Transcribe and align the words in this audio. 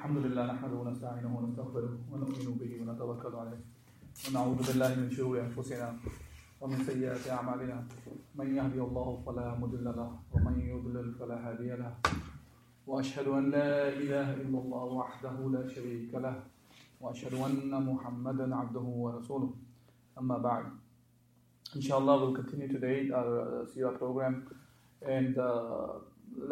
الحمد 0.00 0.18
لله 0.26 0.44
نحمده 0.52 0.76
ونستعينه 0.82 1.32
ونستغفره 1.38 1.92
ونؤمن 2.10 2.58
به 2.60 2.72
ونتوكل 2.80 3.34
عليه. 3.42 3.60
ونعوذ 4.26 4.60
بالله 4.66 4.90
من 5.00 5.10
شرور 5.16 5.40
أنفسنا 5.40 5.88
ومن 6.60 6.78
سيئات 6.88 7.28
أعمالنا. 7.28 7.78
من 8.34 8.48
يهدي 8.56 8.80
الله 8.80 9.08
فلا 9.26 9.46
مضل 9.60 9.84
له 9.84 10.10
ومن 10.32 10.54
يضلل 10.72 11.14
فلا 11.18 11.36
هادي 11.44 11.70
له. 11.82 11.92
وأشهد 12.86 13.28
أن 13.28 13.50
لا 13.50 13.88
إله 13.88 14.28
إلا 14.42 14.58
الله 14.64 14.84
وحده 15.00 15.36
لا 15.56 15.68
شريك 15.68 16.14
له. 16.14 16.36
وأشهد 17.00 17.34
أن 17.34 17.72
محمدا 17.92 18.56
عبده 18.56 18.86
ورسوله. 19.04 19.52
أما 20.18 20.38
بعد 20.38 20.64
inshallah 21.76 22.14
we'll 22.20 22.36
continue 22.40 22.68
today 22.68 23.10
our 23.10 23.62
uh, 23.62 23.66
Sirah 23.66 23.98
program. 23.98 24.48
And 25.02 25.36
uh, 25.36 25.88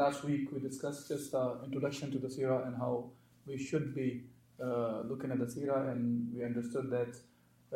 last 0.02 0.22
week 0.24 0.52
we 0.52 0.60
discussed 0.60 1.08
just 1.08 1.34
uh, 1.34 1.54
introduction 1.64 2.12
to 2.12 2.18
the 2.18 2.28
Sirah 2.28 2.66
and 2.66 2.76
how 2.76 3.10
we 3.48 3.58
should 3.58 3.94
be 3.94 4.22
uh, 4.62 5.02
looking 5.08 5.30
at 5.30 5.38
the 5.38 5.46
Sirah 5.46 5.92
and 5.92 6.32
we 6.34 6.44
understood 6.44 6.90
that 6.90 7.16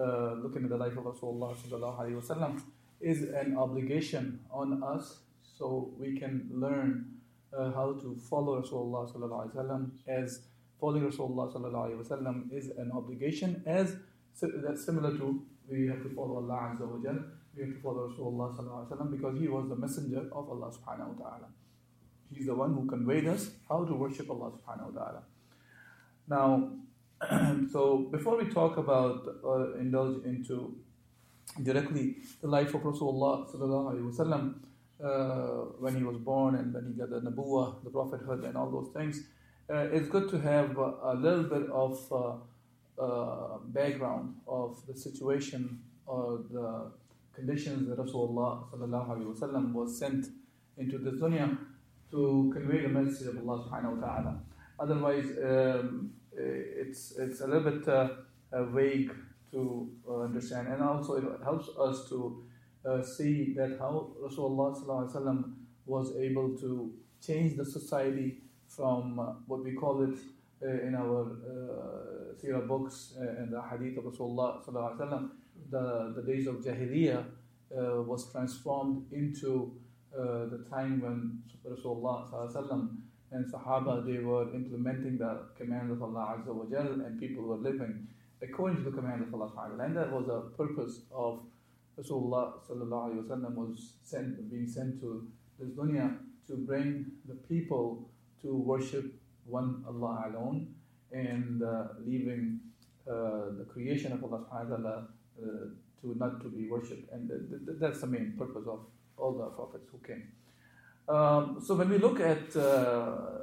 uh, 0.00 0.34
looking 0.42 0.64
at 0.64 0.70
the 0.70 0.76
life 0.76 0.96
of 0.96 1.04
Rasulullah 1.04 2.60
is 3.00 3.22
an 3.22 3.56
obligation 3.56 4.40
on 4.50 4.82
us 4.82 5.18
so 5.42 5.90
we 5.98 6.18
can 6.18 6.48
learn 6.52 7.06
uh, 7.56 7.72
how 7.72 7.92
to 7.92 8.16
follow 8.28 8.60
Rasulullah 8.62 9.90
as 10.08 10.40
following 10.80 11.10
Rasulullah 11.10 12.52
is 12.52 12.70
an 12.70 12.90
obligation 12.92 13.62
as 13.66 13.96
that's 14.40 14.84
similar 14.84 15.16
to 15.18 15.42
we 15.68 15.86
have 15.86 16.02
to 16.02 16.08
follow 16.14 16.36
Allah 16.36 16.74
Azza 16.74 16.86
wa 16.86 16.98
Jal, 17.02 17.18
we 17.56 17.62
have 17.62 17.74
to 17.74 17.80
follow 17.80 18.08
Rasulullah 18.08 19.10
because 19.10 19.38
he 19.38 19.48
was 19.48 19.68
the 19.68 19.76
messenger 19.76 20.28
of 20.32 20.50
Allah 20.50 20.70
subhanahu 20.72 21.16
wa 21.16 21.28
ta'ala. 21.30 21.48
He's 22.34 22.46
the 22.46 22.54
one 22.54 22.74
who 22.74 22.86
conveyed 22.86 23.26
us 23.28 23.50
how 23.68 23.84
to 23.84 23.94
worship 23.94 24.30
Allah 24.30 24.50
subhanahu 24.52 24.92
wa 24.94 25.00
ta'ala. 25.00 25.22
Now, 26.28 26.70
so 27.72 28.08
before 28.10 28.36
we 28.42 28.50
talk 28.50 28.76
about 28.76 29.26
or 29.42 29.76
indulge 29.78 30.24
into 30.24 30.76
directly 31.62 32.16
the 32.40 32.48
life 32.48 32.74
of 32.74 32.82
Rasulullah 32.82 33.50
sallallahu 33.50 33.92
alaihi 33.92 34.14
wasallam, 34.14 34.54
uh, 35.02 35.66
when 35.78 35.96
he 35.96 36.04
was 36.04 36.16
born 36.16 36.54
and 36.54 36.72
when 36.72 36.86
he 36.86 36.92
got 36.92 37.10
the 37.10 37.20
nabuwah, 37.20 37.82
the 37.84 37.90
prophethood, 37.90 38.44
and 38.44 38.56
all 38.56 38.70
those 38.70 38.88
things, 38.94 39.24
uh, 39.68 39.88
it's 39.92 40.08
good 40.08 40.28
to 40.30 40.38
have 40.40 40.78
uh, 40.78 40.92
a 41.02 41.14
little 41.14 41.44
bit 41.44 41.68
of 41.70 42.12
uh, 42.12 43.02
uh, 43.02 43.58
background 43.66 44.34
of 44.46 44.80
the 44.86 44.96
situation 44.96 45.80
or 46.06 46.40
the 46.50 46.90
conditions 47.34 47.88
that 47.88 47.98
Rasulullah 47.98 48.70
sallallahu 48.70 49.08
alaihi 49.08 49.34
wasallam 49.34 49.72
was 49.72 49.98
sent 49.98 50.26
into 50.76 50.98
this 50.98 51.14
dunya 51.14 51.56
to 52.10 52.50
convey 52.52 52.82
the 52.82 52.88
message 52.88 53.26
of 53.28 53.38
Allah 53.38 53.64
subhanahu 53.64 54.00
wa 54.00 54.06
ta'ala. 54.06 54.40
Otherwise, 54.82 55.26
um, 55.44 56.10
it's, 56.32 57.16
it's 57.16 57.40
a 57.40 57.46
little 57.46 57.70
bit 57.70 57.88
uh, 57.88 58.08
uh, 58.52 58.64
vague 58.64 59.12
to 59.52 59.88
uh, 60.08 60.22
understand. 60.22 60.66
And 60.68 60.82
also, 60.82 61.16
it 61.18 61.24
helps 61.44 61.68
us 61.78 62.08
to 62.08 62.44
uh, 62.84 63.02
see 63.02 63.54
that 63.56 63.76
how 63.78 64.10
Rasulullah 64.20 65.44
was 65.86 66.16
able 66.16 66.56
to 66.58 66.92
change 67.24 67.56
the 67.56 67.64
society 67.64 68.38
from 68.66 69.16
what 69.46 69.62
we 69.62 69.72
call 69.72 70.02
it 70.02 70.18
in 70.62 70.94
our 70.94 71.22
uh, 71.22 72.34
seerah 72.40 72.66
books 72.66 73.14
and 73.18 73.52
the 73.52 73.60
hadith 73.62 73.98
of 73.98 74.04
Rasulullah 74.04 75.28
the, 75.70 76.12
the 76.16 76.22
days 76.22 76.46
of 76.46 76.56
Jahiliyyah 76.56 77.24
uh, 77.76 78.02
was 78.02 78.30
transformed 78.30 79.06
into 79.12 79.72
uh, 80.16 80.46
the 80.46 80.64
time 80.70 81.00
when 81.00 81.42
Rasulullah 81.66 82.28
and 83.32 83.46
Sahaba 83.52 84.04
they 84.06 84.18
were 84.18 84.54
implementing 84.54 85.18
the 85.18 85.46
command 85.56 85.90
of 85.90 86.02
Allah 86.02 86.36
Azza 86.38 86.54
wa 86.54 86.64
Jal 86.70 87.00
and 87.04 87.18
people 87.18 87.44
were 87.44 87.56
living 87.56 88.06
according 88.42 88.76
to 88.84 88.90
the 88.90 88.96
command 88.96 89.22
of 89.22 89.32
Allah 89.34 89.50
ta'ala. 89.54 89.84
And 89.84 89.96
that 89.96 90.12
was 90.12 90.26
the 90.26 90.40
purpose 90.62 91.02
of 91.12 91.40
Rasulullah 91.98 92.54
sallallahu 92.68 93.12
alaihi 93.12 93.26
wasallam 93.26 93.54
was 93.54 93.94
sent, 94.02 94.50
being 94.50 94.66
sent 94.66 95.00
to 95.00 95.28
this 95.58 95.70
dunya 95.70 96.18
to 96.46 96.56
bring 96.56 97.06
the 97.26 97.34
people 97.34 98.10
to 98.42 98.54
worship 98.54 99.14
one 99.46 99.84
Allah 99.86 100.30
alone 100.32 100.74
and 101.12 101.62
uh, 101.62 101.84
leaving 102.04 102.60
uh, 103.08 103.56
the 103.58 103.66
creation 103.68 104.12
of 104.12 104.24
Allah 104.24 104.44
ta'ala 104.50 105.08
uh, 105.38 105.46
to 106.00 106.14
not 106.16 106.40
to 106.40 106.48
be 106.48 106.68
worshipped. 106.68 107.12
And 107.12 107.28
th- 107.28 107.66
th- 107.66 107.78
that's 107.78 108.00
the 108.00 108.06
main 108.06 108.34
purpose 108.36 108.66
of 108.66 108.80
all 109.16 109.32
the 109.32 109.46
prophets 109.50 109.88
who 109.90 109.98
came. 110.06 110.32
Um, 111.08 111.60
so 111.64 111.74
when 111.74 111.88
we 111.88 111.98
look 111.98 112.20
at 112.20 112.54
uh, 112.56 113.42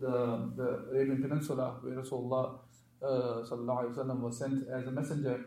the, 0.00 0.50
the 0.56 0.86
Arabian 0.92 1.22
Peninsula, 1.22 1.76
where 1.80 1.94
Rasulullah 1.94 2.58
uh, 3.02 4.16
was 4.20 4.38
sent 4.38 4.68
as 4.68 4.86
a 4.86 4.90
messenger, 4.90 5.44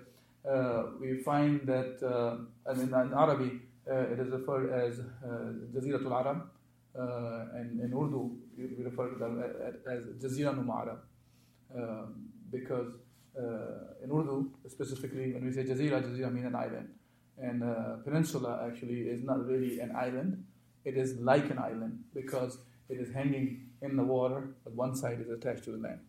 uh, 0.49 0.83
we 0.99 1.17
find 1.21 1.61
that, 1.67 2.01
uh, 2.01 2.71
and 2.71 2.81
in, 2.81 2.87
in 2.87 3.13
Arabic, 3.13 3.53
uh, 3.89 4.13
it 4.13 4.19
is 4.19 4.29
referred 4.29 4.71
as 4.71 4.99
uh, 4.99 5.51
Jaziratul 5.73 6.11
Arab, 6.11 6.49
uh, 6.97 7.57
and 7.57 7.79
in 7.81 7.93
Urdu, 7.93 8.31
we 8.57 8.83
refer 8.83 9.09
to 9.09 9.19
them 9.19 9.43
as 9.87 10.03
Jazira 10.21 10.55
Numara, 10.55 10.97
um, 11.75 12.29
because 12.51 12.93
in 14.03 14.11
Urdu, 14.11 14.49
specifically, 14.67 15.33
when 15.33 15.45
we 15.45 15.51
say 15.51 15.63
Jazira, 15.63 16.01
Jazira 16.01 16.31
means 16.31 16.45
an 16.47 16.55
island. 16.55 16.89
And 17.37 17.61
peninsula 18.03 18.67
actually 18.67 19.01
is 19.01 19.23
not 19.23 19.45
really 19.45 19.79
an 19.79 19.95
island, 19.95 20.43
it 20.85 20.97
is 20.97 21.19
like 21.19 21.49
an 21.49 21.59
island 21.59 21.99
because 22.13 22.59
it 22.89 22.99
is 22.99 23.13
hanging 23.13 23.69
in 23.81 23.95
the 23.95 24.03
water, 24.03 24.49
but 24.63 24.73
one 24.73 24.95
side 24.95 25.19
is 25.21 25.29
attached 25.29 25.63
to 25.65 25.71
the 25.71 25.77
land. 25.77 25.99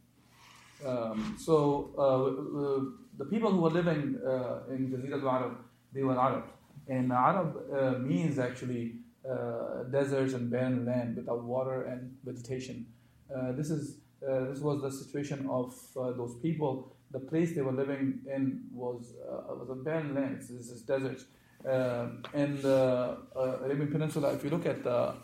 Um, 0.86 1.36
so 1.38 1.90
uh, 1.98 3.18
the 3.18 3.26
people 3.26 3.50
who 3.52 3.60
were 3.60 3.70
living 3.70 4.18
uh, 4.26 4.60
in 4.70 4.88
Jazirat 4.90 5.22
al-Arab, 5.22 5.58
they 5.92 6.02
were 6.02 6.18
Arab. 6.18 6.44
And 6.88 7.12
Arab 7.12 7.56
uh, 7.72 7.98
means 7.98 8.38
actually 8.38 8.94
uh, 9.28 9.84
deserts 9.90 10.32
and 10.32 10.50
barren 10.50 10.86
land 10.86 11.16
without 11.16 11.44
water 11.44 11.84
and 11.84 12.16
vegetation. 12.24 12.86
Uh, 13.34 13.52
this 13.52 13.70
is 13.70 13.98
uh, 14.26 14.46
this 14.50 14.60
was 14.60 14.82
the 14.82 14.90
situation 14.90 15.46
of 15.50 15.74
those 15.94 16.36
people. 16.36 16.92
The 17.10 17.20
place 17.20 17.54
they 17.54 17.62
were 17.62 17.72
living 17.72 18.20
in 18.26 18.64
was 18.72 19.12
was 19.58 19.68
a 19.70 19.74
barren 19.74 20.14
land. 20.14 20.38
It's, 20.40 20.50
it's 20.50 20.82
deserts. 20.82 21.24
Um 21.64 22.22
and 22.32 22.64
uh, 22.64 23.16
uh, 23.36 23.58
Arabian 23.64 23.88
Peninsula. 23.88 24.32
If 24.32 24.44
you 24.44 24.50
look 24.50 24.64
at 24.64 24.82
the, 24.82 24.90
uh, 24.90 25.14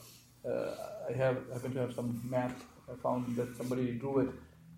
I 1.09 1.13
have 1.17 1.39
happen 1.53 1.73
to 1.75 1.81
have 1.81 1.95
some 1.95 2.21
map. 2.29 2.53
I 2.91 2.95
found 3.03 3.35
that 3.37 3.57
somebody 3.57 3.93
drew 3.93 4.19
it 4.21 4.29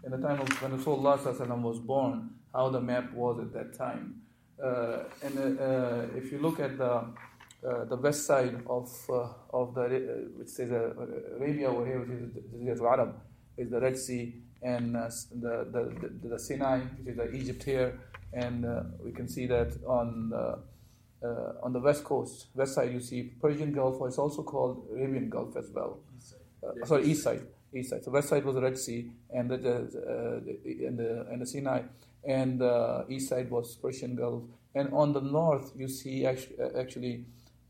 in 0.05 0.13
the 0.13 0.19
time 0.19 0.41
of 0.41 0.49
when 0.63 0.79
Rasulullah 0.79 1.63
was 1.63 1.79
born. 1.81 2.31
How 2.55 2.71
the 2.71 2.81
map 2.81 3.13
was 3.13 3.41
at 3.41 3.53
that 3.53 3.77
time. 3.77 4.23
Uh, 4.63 5.05
and 5.23 5.39
uh, 5.39 6.17
if 6.17 6.33
you 6.33 6.39
look 6.39 6.61
at 6.61 6.79
the 6.79 7.05
uh, 7.67 7.85
the 7.87 7.97
west 7.97 8.25
side 8.25 8.63
of 8.69 8.89
uh, 9.11 9.29
of 9.51 9.75
the 9.75 9.83
uh, 9.83 10.39
which 10.39 10.49
says 10.49 10.71
uh, 10.71 10.95
Arabia 11.39 11.69
over 11.69 11.85
here, 11.85 11.99
which 12.01 12.11
is 12.11 12.79
Jazirat 12.79 12.99
al-Arab, 12.99 13.17
is 13.57 13.69
the 13.71 13.81
Red 13.81 13.99
Sea 13.99 14.43
and 14.63 14.97
uh, 14.97 15.09
the, 15.33 15.67
the, 15.73 16.09
the 16.23 16.29
the 16.29 16.39
Sinai, 16.39 16.81
which 16.99 17.09
is 17.09 17.17
the 17.17 17.31
Egypt 17.33 17.65
here, 17.65 18.01
and 18.33 18.65
uh, 18.65 18.83
we 19.05 19.13
can 19.13 19.29
see 19.29 19.47
that 19.47 19.73
on 19.87 20.31
the 20.31 20.59
uh, 21.23 21.53
on 21.63 21.73
the 21.73 21.81
west 21.81 22.05
coast, 22.05 22.47
west 22.55 22.75
side, 22.75 22.93
you 22.93 23.01
see 23.01 23.23
Persian 23.41 23.73
Gulf, 23.73 24.01
or 24.01 24.09
it's 24.09 24.19
also 24.19 24.43
called 24.43 24.87
Arabian 24.93 25.29
Gulf 25.29 25.57
as 25.57 25.71
well. 25.75 25.99
Uh, 26.63 26.87
sorry, 26.87 27.05
east 27.05 27.23
side, 27.23 27.43
east 27.75 27.91
side. 27.91 28.05
So 28.05 28.11
west 28.11 28.29
side 28.29 28.45
was 28.45 28.55
the 28.55 28.63
Red 28.63 28.79
Sea 28.79 29.11
and 29.31 29.51
the, 29.51 29.57
the, 29.57 29.75
uh, 29.75 30.41
the 30.45 30.87
and 30.87 30.99
the 30.99 31.27
and 31.31 31.43
the 31.43 31.47
Sinai, 31.47 31.83
and 32.25 32.61
the 32.61 33.05
east 33.09 33.29
side 33.29 33.51
was 33.51 33.77
Persian 33.77 34.17
Gulf. 34.17 34.45
And 34.75 34.93
on 34.93 35.13
the 35.13 35.21
north, 35.21 35.73
you 35.77 35.89
see 35.89 36.27
actually, 36.27 36.57
actually 36.79 37.25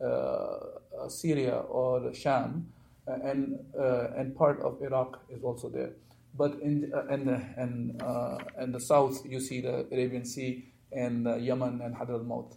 uh, 0.05 1.09
Syria 1.09 1.57
or 1.57 2.13
Sham, 2.13 2.69
uh, 3.07 3.13
and 3.25 3.59
uh, 3.79 4.09
and 4.17 4.37
part 4.37 4.61
of 4.61 4.83
Iraq 4.83 5.21
is 5.31 5.43
also 5.43 5.69
there. 5.69 5.93
But 6.37 6.61
in 6.61 6.93
uh, 6.95 7.07
and 7.11 7.29
the, 7.29 7.41
and 7.57 8.03
uh, 8.03 8.39
and 8.57 8.75
the 8.75 8.81
south, 8.81 9.25
you 9.25 9.41
see 9.41 9.61
the 9.61 9.87
Arabian 9.91 10.25
Sea 10.25 10.65
and 10.93 11.27
uh, 11.27 11.37
Yemen 11.37 11.81
and 11.83 11.95
Hadr 11.97 12.15
al-Maut. 12.15 12.55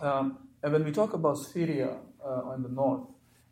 Um, 0.00 0.38
and 0.62 0.72
when 0.72 0.84
we 0.84 0.92
talk 0.92 1.12
about 1.12 1.38
Syria 1.38 1.96
uh, 2.24 2.42
on 2.52 2.62
the 2.62 2.68
north, 2.68 3.02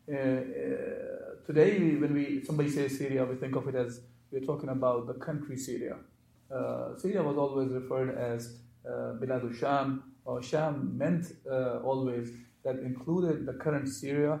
uh, 0.09 0.15
uh, 0.15 1.45
today 1.45 1.95
when 1.95 2.13
we 2.13 2.43
somebody 2.45 2.69
says 2.69 2.97
Syria, 2.97 3.25
we 3.25 3.35
think 3.35 3.55
of 3.55 3.67
it 3.67 3.75
as 3.75 4.01
we're 4.31 4.45
talking 4.45 4.69
about 4.69 5.07
the 5.07 5.13
country 5.13 5.57
Syria. 5.57 5.97
Uh, 6.53 6.95
Syria 6.97 7.21
was 7.23 7.37
always 7.37 7.69
referred 7.71 8.17
as 8.17 8.59
uh, 8.85 9.15
Bilad 9.19 9.57
Sham, 9.59 10.03
or 10.23 10.41
Sham 10.41 10.97
meant 10.97 11.33
uh, 11.49 11.79
always 11.79 12.31
that 12.63 12.79
included 12.79 13.45
the 13.45 13.53
current 13.53 13.87
Syria, 13.89 14.39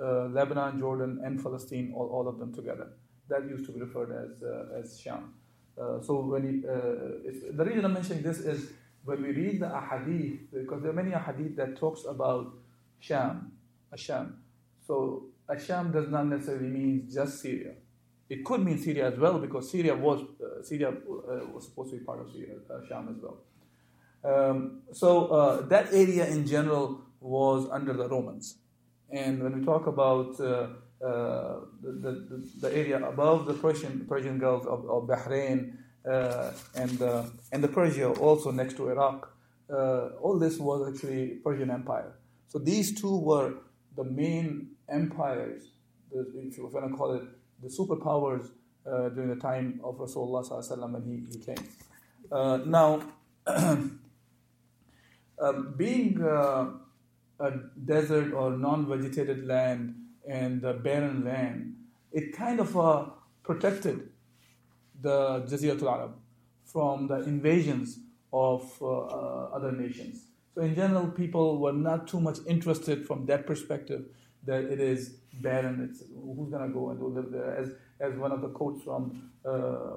uh, 0.00 0.26
Lebanon, 0.26 0.78
Jordan, 0.78 1.20
and 1.24 1.42
Palestine, 1.42 1.92
all, 1.96 2.08
all 2.08 2.28
of 2.28 2.38
them 2.38 2.54
together. 2.54 2.88
That 3.28 3.48
used 3.48 3.64
to 3.66 3.72
be 3.72 3.80
referred 3.80 4.12
as, 4.12 4.42
as 4.78 5.00
Sham. 5.00 5.34
So 5.76 6.20
when 6.20 6.44
you, 6.44 7.52
the 7.52 7.64
reason 7.64 7.84
I'm 7.84 7.92
mentioning 7.92 8.22
this 8.22 8.38
is 8.38 8.70
when 9.06 9.22
we 9.22 9.30
read 9.30 9.60
the 9.60 9.66
ahadith, 9.66 10.40
because 10.52 10.82
there 10.82 10.90
are 10.90 11.00
many 11.02 11.12
ahadith 11.12 11.56
that 11.56 11.76
talks 11.76 12.04
about 12.04 12.52
Sham, 12.98 13.52
Asham. 13.96 14.32
So 14.86 15.26
Asham 15.48 15.92
does 15.92 16.08
not 16.08 16.26
necessarily 16.26 16.68
mean 16.68 17.08
just 17.10 17.40
Syria. 17.40 17.74
It 18.28 18.44
could 18.44 18.64
mean 18.64 18.78
Syria 18.78 19.12
as 19.12 19.18
well 19.18 19.38
because 19.38 19.70
Syria 19.70 19.94
was 19.94 20.22
uh, 20.22 20.62
Syria 20.62 20.88
uh, 20.88 21.46
was 21.54 21.66
supposed 21.66 21.92
to 21.92 21.98
be 21.98 22.04
part 22.04 22.20
of 22.20 22.32
Syria, 22.32 22.56
uh, 22.68 22.86
Sham 22.88 23.08
as 23.14 23.22
well. 23.22 23.38
Um, 24.24 24.82
so 24.92 25.28
uh, 25.28 25.66
that 25.68 25.92
area 25.92 26.26
in 26.26 26.44
general 26.44 27.02
was 27.20 27.68
under 27.70 27.92
the 27.92 28.08
Romans, 28.08 28.56
and 29.10 29.40
when 29.40 29.60
we 29.60 29.64
talk 29.64 29.86
about 29.86 30.40
uh, 30.40 30.66
uh, 31.00 31.60
the, 31.80 31.92
the, 31.92 32.50
the, 32.60 32.76
area 32.76 33.06
above 33.06 33.46
the 33.46 33.54
Persian 33.54 34.04
Persian 34.08 34.38
Gulf 34.38 34.66
of, 34.66 34.90
of 34.90 35.04
Bahrain 35.04 35.76
and 36.06 37.00
and 37.52 37.64
the 37.64 37.68
Persia 37.68 38.08
also 38.12 38.50
next 38.50 38.76
to 38.76 38.88
Iraq, 38.88 39.30
all 39.68 40.38
this 40.38 40.58
was 40.58 40.92
actually 40.92 41.38
Persian 41.44 41.70
Empire. 41.70 42.12
So 42.48 42.58
these 42.58 42.98
two 43.00 43.18
were 43.18 43.54
the 43.96 44.04
main 44.04 44.68
empires, 44.88 45.68
if 46.12 46.56
you 46.56 46.66
want 46.66 46.90
to 46.90 46.96
call 46.96 47.14
it 47.14 47.22
the 47.62 47.68
superpowers 47.68 48.50
uh, 48.86 49.08
during 49.10 49.30
the 49.30 49.36
time 49.40 49.80
of 49.82 49.96
Rasulullah 49.96 50.92
when 50.92 51.02
he, 51.02 51.36
he 51.36 51.44
came. 51.44 51.56
Uh, 52.30 52.58
now, 52.66 53.02
um, 53.46 54.00
being 55.76 56.22
uh, 56.22 56.70
a 57.40 57.50
desert 57.84 58.32
or 58.32 58.56
non-vegetated 58.56 59.46
land 59.46 59.94
and 60.28 60.64
a 60.64 60.74
barren 60.74 61.24
land, 61.24 61.74
it 62.12 62.36
kind 62.36 62.60
of 62.60 62.76
uh, 62.76 63.06
protected 63.42 64.10
the 65.00 65.42
Jaziratul 65.42 65.90
Arab 65.92 66.14
from 66.64 67.06
the 67.06 67.20
invasions 67.20 67.98
of 68.32 68.70
uh, 68.82 68.86
uh, 68.86 69.50
other 69.54 69.72
nations. 69.72 70.26
So 70.54 70.62
in 70.62 70.74
general, 70.74 71.08
people 71.08 71.58
were 71.58 71.72
not 71.72 72.08
too 72.08 72.20
much 72.20 72.38
interested 72.46 73.06
from 73.06 73.26
that 73.26 73.46
perspective 73.46 74.06
that 74.44 74.64
it 74.64 74.80
is 74.80 75.16
barren. 75.42 75.88
It's 75.90 76.00
who's 76.00 76.50
going 76.50 76.66
to 76.66 76.72
go 76.72 76.90
and 76.90 77.02
live 77.02 77.30
there? 77.30 77.56
As 77.56 77.70
as 77.98 78.14
one 78.18 78.32
of 78.32 78.40
the 78.42 78.48
quotes 78.48 78.82
from 78.82 79.30
uh, 79.44 79.96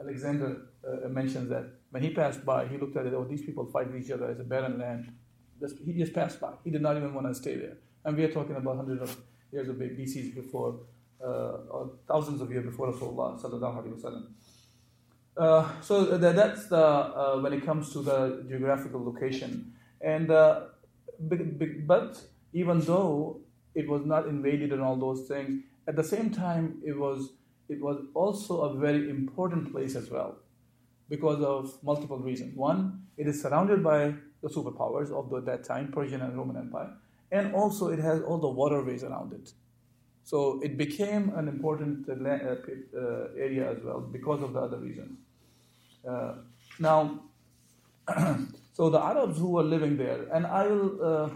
Alexander 0.00 0.68
uh, 0.86 1.08
mentions 1.08 1.48
that 1.48 1.64
when 1.90 2.02
he 2.02 2.10
passed 2.10 2.44
by, 2.44 2.66
he 2.66 2.78
looked 2.78 2.96
at 2.96 3.06
it. 3.06 3.14
Oh, 3.14 3.24
these 3.24 3.42
people 3.42 3.66
fight 3.66 3.88
each 3.98 4.10
other 4.10 4.30
as 4.30 4.38
a 4.38 4.44
barren 4.44 4.78
land. 4.78 5.12
He 5.84 5.92
just 5.92 6.12
passed 6.14 6.40
by. 6.40 6.52
He 6.64 6.70
did 6.70 6.80
not 6.80 6.96
even 6.96 7.12
want 7.12 7.26
to 7.26 7.34
stay 7.34 7.56
there. 7.56 7.76
And 8.04 8.16
we 8.16 8.24
are 8.24 8.32
talking 8.32 8.56
about 8.56 8.76
hundreds 8.76 9.02
of 9.02 9.16
years 9.52 9.68
of 9.68 9.76
BCs 9.76 10.34
before, 10.34 10.80
uh, 11.24 11.84
thousands 12.08 12.40
of 12.40 12.50
years 12.50 12.64
before 12.64 12.92
Rasulullah 12.92 13.40
sallallahu 13.40 13.82
alaihi 13.82 14.00
wasallam. 14.00 14.26
Uh, 15.36 15.80
so 15.80 16.18
that's 16.18 16.66
the 16.66 16.76
uh, 16.76 17.40
when 17.40 17.52
it 17.52 17.64
comes 17.64 17.92
to 17.92 18.02
the 18.02 18.44
geographical 18.48 19.04
location, 19.04 19.72
and 20.00 20.30
uh, 20.30 20.62
but 21.18 22.20
even 22.52 22.80
though 22.80 23.40
it 23.74 23.88
was 23.88 24.04
not 24.04 24.26
invaded 24.26 24.72
and 24.72 24.82
all 24.82 24.96
those 24.96 25.28
things. 25.28 25.62
At 25.86 25.96
the 25.96 26.04
same 26.04 26.30
time, 26.30 26.80
it 26.84 26.98
was 26.98 27.32
it 27.68 27.80
was 27.80 28.02
also 28.14 28.62
a 28.62 28.78
very 28.78 29.08
important 29.08 29.72
place 29.72 29.94
as 29.94 30.10
well 30.10 30.38
because 31.08 31.42
of 31.42 31.78
multiple 31.82 32.18
reasons. 32.18 32.56
One, 32.56 33.04
it 33.16 33.26
is 33.28 33.40
surrounded 33.40 33.82
by 33.82 34.14
the 34.42 34.48
superpowers 34.48 35.12
of 35.12 35.30
the, 35.30 35.40
that 35.42 35.64
time, 35.64 35.92
Persian 35.92 36.20
and 36.20 36.36
Roman 36.36 36.56
Empire, 36.56 36.90
and 37.30 37.54
also 37.54 37.88
it 37.88 37.98
has 38.00 38.22
all 38.22 38.38
the 38.38 38.48
waterways 38.48 39.04
around 39.04 39.32
it. 39.32 39.52
So 40.30 40.60
it 40.62 40.76
became 40.76 41.32
an 41.34 41.48
important 41.48 42.08
uh, 42.08 42.14
uh, 42.14 43.46
area 43.46 43.68
as 43.72 43.78
well 43.82 44.00
because 44.00 44.42
of 44.44 44.52
the 44.52 44.60
other 44.60 44.78
reasons. 44.78 45.18
Uh, 46.08 46.34
now, 46.78 47.00
so 48.72 48.90
the 48.90 49.00
Arabs 49.00 49.38
who 49.38 49.48
were 49.56 49.64
living 49.64 49.96
there, 49.96 50.20
and 50.32 50.46
I 50.46 50.68
will 50.68 51.04
uh, 51.10 51.30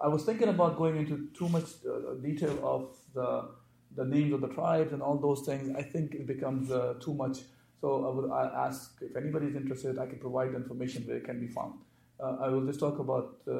I 0.00 0.08
was 0.08 0.24
thinking 0.24 0.48
about 0.48 0.78
going 0.78 0.96
into 0.96 1.28
too 1.38 1.50
much 1.50 1.68
uh, 1.86 2.14
detail 2.22 2.56
of 2.62 2.96
the 3.12 3.50
the 3.96 4.06
names 4.06 4.32
of 4.32 4.40
the 4.40 4.48
tribes 4.48 4.94
and 4.94 5.02
all 5.02 5.18
those 5.18 5.42
things. 5.44 5.76
I 5.76 5.82
think 5.82 6.14
it 6.14 6.26
becomes 6.26 6.70
uh, 6.70 6.94
too 7.04 7.12
much. 7.12 7.38
So 7.82 8.06
I 8.06 8.10
would 8.14 8.30
I 8.30 8.44
ask 8.66 8.96
if 9.02 9.14
anybody 9.14 9.48
is 9.48 9.56
interested, 9.56 9.98
I 9.98 10.06
can 10.06 10.20
provide 10.20 10.54
information 10.54 11.06
where 11.06 11.18
it 11.18 11.26
can 11.26 11.38
be 11.38 11.48
found. 11.48 11.74
Uh, 12.18 12.36
I 12.46 12.48
will 12.48 12.64
just 12.64 12.80
talk 12.80 12.98
about 12.98 13.36
uh, 13.46 13.54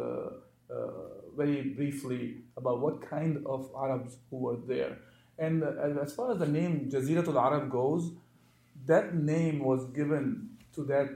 uh, 0.75 1.28
very 1.37 1.63
briefly 1.63 2.43
about 2.57 2.81
what 2.81 3.09
kind 3.09 3.45
of 3.47 3.71
Arabs 3.77 4.17
who 4.31 4.39
were 4.39 4.57
there. 4.67 4.99
And 5.39 5.63
uh, 5.63 6.03
as 6.03 6.13
far 6.15 6.33
as 6.33 6.39
the 6.39 6.47
name 6.47 6.91
Jaziratul 6.91 7.41
Arab 7.41 7.71
goes, 7.71 8.13
that 8.87 9.15
name 9.15 9.61
was 9.61 9.85
given 9.93 10.51
to 10.75 10.85
that 10.85 11.09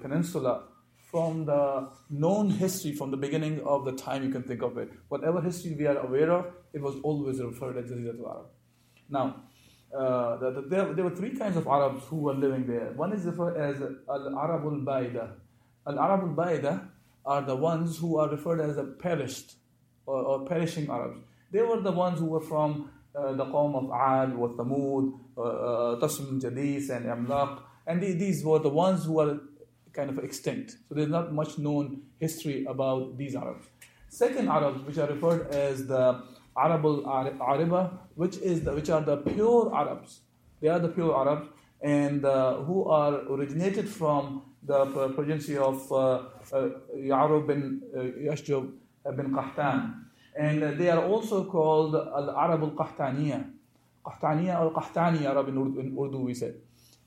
peninsula 0.00 0.64
from 1.10 1.44
the 1.44 1.88
known 2.10 2.50
history 2.50 2.92
from 2.92 3.10
the 3.10 3.16
beginning 3.16 3.60
of 3.64 3.84
the 3.84 3.92
time 3.92 4.24
you 4.24 4.30
can 4.30 4.42
think 4.42 4.62
of 4.62 4.76
it. 4.78 4.90
Whatever 5.08 5.40
history 5.40 5.74
we 5.78 5.86
are 5.86 5.98
aware 5.98 6.30
of, 6.30 6.46
it 6.72 6.80
was 6.80 6.96
always 7.02 7.40
referred 7.40 7.76
as 7.76 7.90
Jaziratul 7.90 8.28
Arab. 8.28 8.46
Now, 9.08 9.44
uh, 9.96 10.36
the, 10.38 10.50
the, 10.50 10.60
there, 10.62 10.92
there, 10.92 11.04
were 11.04 11.14
three 11.14 11.36
kinds 11.36 11.56
of 11.56 11.68
Arabs 11.68 12.04
who 12.06 12.16
were 12.16 12.34
living 12.34 12.66
there. 12.66 12.92
One 12.96 13.12
is 13.12 13.24
referred 13.24 13.56
as 13.56 13.80
Al 13.80 14.32
Arabul 14.44 14.84
Baida. 14.84 15.34
Al 15.86 15.94
Arabul 15.94 16.34
Baida 16.34 16.88
are 17.26 17.42
the 17.42 17.56
ones 17.56 17.98
who 17.98 18.18
are 18.18 18.28
referred 18.28 18.60
as 18.60 18.76
the 18.76 18.84
perished 18.84 19.56
or, 20.06 20.22
or 20.22 20.44
perishing 20.46 20.88
Arabs. 20.90 21.20
They 21.50 21.62
were 21.62 21.80
the 21.80 21.92
ones 21.92 22.18
who 22.18 22.26
were 22.26 22.40
from 22.40 22.90
uh, 23.14 23.32
the 23.32 23.44
Qawm 23.44 23.74
of 23.76 23.90
Ad, 23.92 24.36
wa 24.36 24.48
Thamud, 24.48 25.18
uh, 25.36 25.40
uh 25.40 26.40
Jadis, 26.40 26.90
and 26.90 27.06
Amlaq. 27.06 27.60
And 27.86 28.02
these 28.02 28.44
were 28.44 28.58
the 28.58 28.70
ones 28.70 29.04
who 29.04 29.12
were 29.14 29.40
kind 29.92 30.10
of 30.10 30.18
extinct. 30.18 30.72
So 30.88 30.94
there's 30.94 31.08
not 31.08 31.32
much 31.32 31.58
known 31.58 32.02
history 32.18 32.64
about 32.64 33.16
these 33.16 33.36
Arabs. 33.36 33.66
Second 34.08 34.48
Arabs, 34.48 34.84
which 34.86 34.98
are 34.98 35.08
referred 35.08 35.48
as 35.48 35.86
the 35.86 36.22
Arabul 36.56 37.04
Ariba, 37.04 37.98
which 38.14 38.36
is 38.38 38.62
the, 38.62 38.72
which 38.72 38.90
are 38.90 39.00
the 39.00 39.16
pure 39.18 39.74
Arabs. 39.74 40.20
They 40.60 40.68
are 40.68 40.78
the 40.78 40.88
pure 40.88 41.16
Arabs, 41.16 41.48
and 41.80 42.24
uh, 42.24 42.56
who 42.62 42.88
are 42.88 43.14
originated 43.28 43.88
from 43.88 44.42
the 44.64 45.08
progeny 45.10 45.56
of 45.56 45.92
uh, 45.92 45.96
uh, 46.52 46.68
Ya'rub 46.96 47.46
bin 47.46 47.82
uh, 47.94 48.00
Yashjub 48.00 48.72
bin 49.16 49.30
Qahtan. 49.32 49.94
And 50.36 50.62
uh, 50.62 50.70
they 50.72 50.90
are 50.90 51.04
also 51.04 51.44
called 51.44 51.94
Al 51.94 52.30
Arab 52.30 52.62
al 52.62 52.70
Qahtaniya. 52.70 53.50
Or 54.04 54.12
Qahtani 54.12 55.24
Arab 55.24 55.48
in 55.48 55.96
Urdu, 55.98 56.18
we 56.18 56.34
say. 56.34 56.54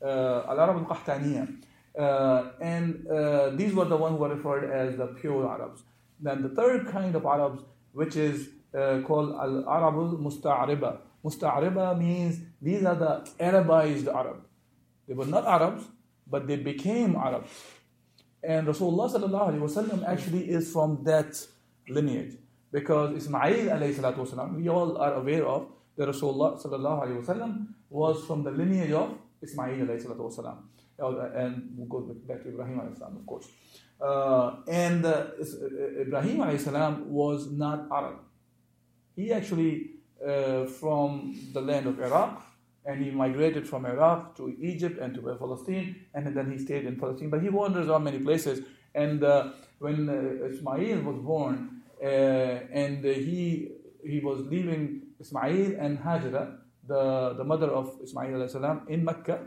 Uh, 0.02 0.44
al 0.48 0.60
Arab 0.60 0.78
al 0.78 0.86
Qahtaniya. 0.96 1.62
Uh, 1.98 2.52
and 2.62 3.08
uh, 3.08 3.50
these 3.52 3.74
were 3.74 3.86
the 3.86 3.98
ones 3.98 4.18
who 4.18 4.22
were 4.24 4.30
referred 4.36 4.70
as 4.72 4.98
the 4.98 5.08
pure 5.08 5.48
Arabs. 5.48 5.84
Then 6.20 6.44
the 6.44 6.50
third 6.50 6.88
kind 6.88 7.16
of 7.16 7.26
Arabs, 7.26 7.64
which 7.92 8.16
is 8.16 8.50
uh, 8.76 9.02
called 9.06 9.32
Al 9.32 9.64
Arabul 9.64 10.20
Musta'ariba. 10.20 11.00
Musta'ariba 11.26 11.98
means 11.98 12.40
these 12.62 12.84
are 12.86 12.96
the 12.96 13.28
Arabized 13.40 14.08
Arab. 14.08 14.44
They 15.08 15.16
were 15.16 15.26
not 15.26 15.46
Arabs, 15.46 15.86
but 16.27 16.47
they 16.47 16.57
became 16.57 17.17
Arabs. 17.17 17.51
And 18.43 18.67
Rasulullah 18.67 20.09
actually 20.09 20.51
is 20.51 20.73
from 20.73 21.05
that 21.05 21.41
lineage. 21.89 22.37
Because 22.73 23.17
Ismail 23.17 23.69
والسلام, 23.69 24.57
we 24.57 24.69
all 24.69 24.97
are 24.97 25.15
aware 25.15 25.47
of 25.47 25.69
that 25.97 26.09
Rasulullah 26.09 27.67
was 27.91 28.25
from 28.25 28.43
the 28.43 28.51
lineage 28.51 28.93
of 28.93 29.17
Ismail 29.43 29.87
والسلام. 29.87 30.57
Oh, 30.99 31.19
and 31.35 31.75
we'll 31.77 31.89
go 31.89 32.01
back 32.27 32.43
to 32.43 32.49
Ibrahim 32.49 32.81
of 32.81 33.27
course. 33.27 33.49
Uh, 34.01 34.57
and 34.69 35.05
uh, 35.05 35.27
uh 35.41 36.01
Ibrahim 36.01 37.12
was 37.12 37.51
not 37.51 37.89
Arab. 37.91 38.19
He 39.15 39.33
actually 39.33 39.91
uh, 40.27 40.67
from 40.67 41.37
the 41.53 41.61
land 41.61 41.87
of 41.87 42.01
Iraq, 42.01 42.43
and 42.88 43.03
he 43.03 43.12
migrated 43.12 43.67
from 43.67 43.86
Iraq 43.86 44.36
to 44.38 44.56
Egypt 44.60 44.98
and 45.00 45.13
to 45.15 45.22
Palestine, 45.22 45.88
and 46.13 46.36
then 46.36 46.51
he 46.51 46.58
stayed 46.58 46.86
in 46.86 46.96
Palestine. 46.98 47.29
But 47.29 47.41
he 47.41 47.50
wanders 47.50 47.88
around 47.88 48.06
many 48.06 48.20
places. 48.20 48.62
And 48.96 49.24
uh, 49.24 49.51
when 49.79 50.10
uh, 50.10 50.48
Ismail 50.48 51.01
was 51.10 51.20
born, 51.32 51.84
and 52.01 53.03
he 53.03 53.72
he 54.03 54.20
was 54.20 54.39
leaving 54.53 55.01
Ismail 55.20 55.75
and 55.79 56.00
Hajra, 56.00 56.58
the, 56.88 57.34
the 57.38 57.44
mother 57.44 57.67
of 57.67 57.98
Ismail 58.01 58.48
in 58.88 59.03
Mecca, 59.03 59.39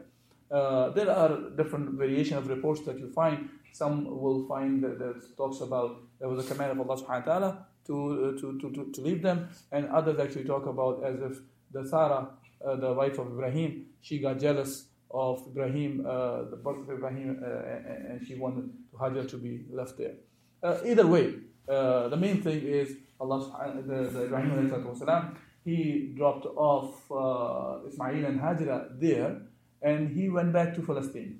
uh, 0.50 0.90
there 0.90 1.10
are 1.10 1.50
different 1.56 1.92
variation 1.92 2.36
of 2.36 2.48
reports 2.48 2.82
that 2.82 2.98
you 2.98 3.10
find. 3.12 3.48
Some 3.72 4.04
will 4.04 4.46
find 4.46 4.82
that, 4.82 4.98
that 4.98 5.36
talks 5.36 5.60
about 5.60 6.02
there 6.18 6.28
was 6.28 6.44
a 6.44 6.48
command 6.52 6.72
of 6.72 6.80
Allah 6.80 7.00
subhanahu 7.00 7.26
wa 7.26 7.32
ta'ala 7.32 7.66
to, 7.86 8.38
to, 8.40 8.58
to, 8.60 8.70
to, 8.72 8.92
to 8.92 9.00
leave 9.00 9.22
them, 9.22 9.48
and 9.72 9.88
others 9.88 10.18
actually 10.18 10.44
talk 10.44 10.66
about 10.66 11.04
as 11.04 11.20
if 11.20 11.38
the 11.72 11.86
Sarah, 11.88 12.28
uh, 12.65 12.75
the 12.75 12.93
wife 12.93 13.17
of 13.19 13.27
Ibrahim, 13.27 13.87
she 14.01 14.19
got 14.19 14.39
jealous 14.39 14.87
of 15.11 15.43
Ibrahim, 15.47 16.05
uh, 16.05 16.43
the 16.49 16.57
birth 16.57 16.79
of 16.79 16.89
Ibrahim, 16.89 17.41
uh, 17.43 18.11
and 18.11 18.25
she 18.27 18.35
wanted 18.35 18.69
Hajar 18.99 19.27
to 19.29 19.37
be 19.37 19.65
left 19.71 19.97
there. 19.97 20.15
Uh, 20.61 20.77
either 20.85 21.07
way, 21.07 21.35
uh, 21.69 22.09
the 22.09 22.17
main 22.17 22.41
thing 22.41 22.61
is 22.61 22.97
Allah, 23.19 23.73
the, 23.85 24.09
the 24.09 24.25
Ibrahim 24.25 24.69
والسلام, 24.69 25.35
he 25.63 26.13
dropped 26.15 26.45
off 26.45 27.11
uh, 27.11 27.87
Ismail 27.87 28.25
and 28.25 28.39
Hajra 28.39 28.99
there, 28.99 29.41
and 29.81 30.09
he 30.09 30.29
went 30.29 30.53
back 30.53 30.75
to 30.75 30.81
Palestine. 30.81 31.39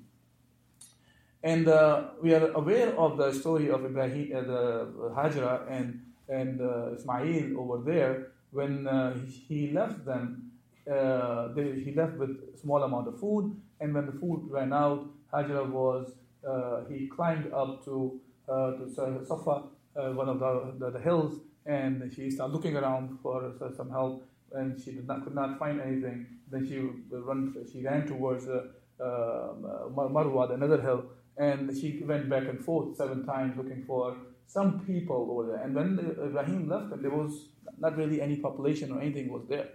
And 1.42 1.68
uh, 1.68 2.08
we 2.20 2.34
are 2.34 2.50
aware 2.52 2.98
of 2.98 3.18
the 3.18 3.32
story 3.32 3.70
of 3.70 3.84
Ibrahim, 3.84 4.32
uh, 4.34 4.40
the 4.40 5.12
Hajra 5.14 5.70
and 5.70 6.02
and 6.28 6.60
uh, 6.60 6.94
Ismail 6.96 7.58
over 7.58 7.78
there. 7.84 8.32
When 8.50 8.88
uh, 8.88 9.14
he 9.48 9.70
left 9.70 10.04
them, 10.04 10.49
uh, 10.89 11.49
they, 11.53 11.79
he 11.79 11.93
left 11.93 12.17
with 12.17 12.59
small 12.59 12.83
amount 12.83 13.07
of 13.07 13.19
food, 13.19 13.55
and 13.79 13.93
when 13.93 14.05
the 14.05 14.11
food 14.13 14.47
ran 14.49 14.73
out, 14.73 15.07
Hajra 15.33 15.67
was 15.69 16.13
uh, 16.47 16.81
he 16.89 17.07
climbed 17.07 17.51
up 17.53 17.83
to 17.85 18.19
uh, 18.49 18.71
to 18.71 18.89
Safa, 18.89 19.63
uh, 19.95 20.11
one 20.13 20.27
of 20.27 20.39
the, 20.39 20.73
the, 20.79 20.91
the, 20.91 20.99
hills, 20.99 21.39
and 21.65 22.11
she 22.13 22.29
started 22.31 22.53
looking 22.53 22.75
around 22.75 23.19
for 23.21 23.53
some 23.77 23.89
help, 23.89 24.25
and 24.53 24.81
she 24.81 24.91
did 24.91 25.07
not 25.07 25.23
could 25.23 25.35
not 25.35 25.59
find 25.59 25.79
anything. 25.79 26.25
Then 26.49 26.67
she 26.67 26.79
run 27.15 27.55
she 27.71 27.83
ran 27.83 28.07
towards 28.07 28.47
uh, 28.47 28.63
um, 28.99 29.63
Marwa, 29.95 30.51
another 30.53 30.81
hill 30.81 31.05
and 31.37 31.75
she 31.77 32.01
went 32.05 32.29
back 32.29 32.43
and 32.43 32.63
forth 32.63 32.95
seven 32.95 33.25
times 33.25 33.55
looking 33.57 33.83
for 33.85 34.15
some 34.47 34.79
people 34.81 35.27
over 35.31 35.47
there. 35.51 35.63
And 35.63 35.73
when 35.73 35.97
Ibrahim 35.99 36.67
left, 36.67 37.01
there 37.01 37.11
was 37.11 37.47
not 37.79 37.97
really 37.97 38.21
any 38.21 38.37
population 38.37 38.91
or 38.91 39.01
anything 39.01 39.31
was 39.31 39.45
there. 39.47 39.69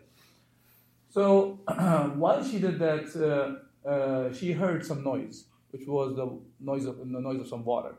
So 1.10 1.60
while 2.16 2.44
she 2.44 2.58
did 2.58 2.78
that, 2.78 3.06
uh, 3.16 3.88
uh, 3.88 4.32
she 4.32 4.52
heard 4.52 4.84
some 4.84 5.02
noise, 5.02 5.44
which 5.70 5.86
was 5.86 6.16
the 6.16 6.38
noise 6.60 6.86
of 6.86 6.98
the 6.98 7.04
noise 7.04 7.40
of 7.40 7.48
some 7.48 7.64
water. 7.64 7.94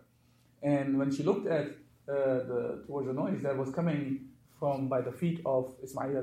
And 0.62 0.98
when 0.98 1.12
she 1.12 1.24
looked 1.24 1.48
at 1.48 1.68
uh, 2.08 2.44
the 2.50 2.84
towards 2.86 3.08
the 3.08 3.14
noise 3.14 3.42
that 3.44 3.58
was 3.58 3.72
coming 3.72 4.30
from 4.60 4.88
by 4.88 5.02
the 5.02 5.12
feet 5.12 5.42
of 5.46 5.76
Ismail 5.84 6.22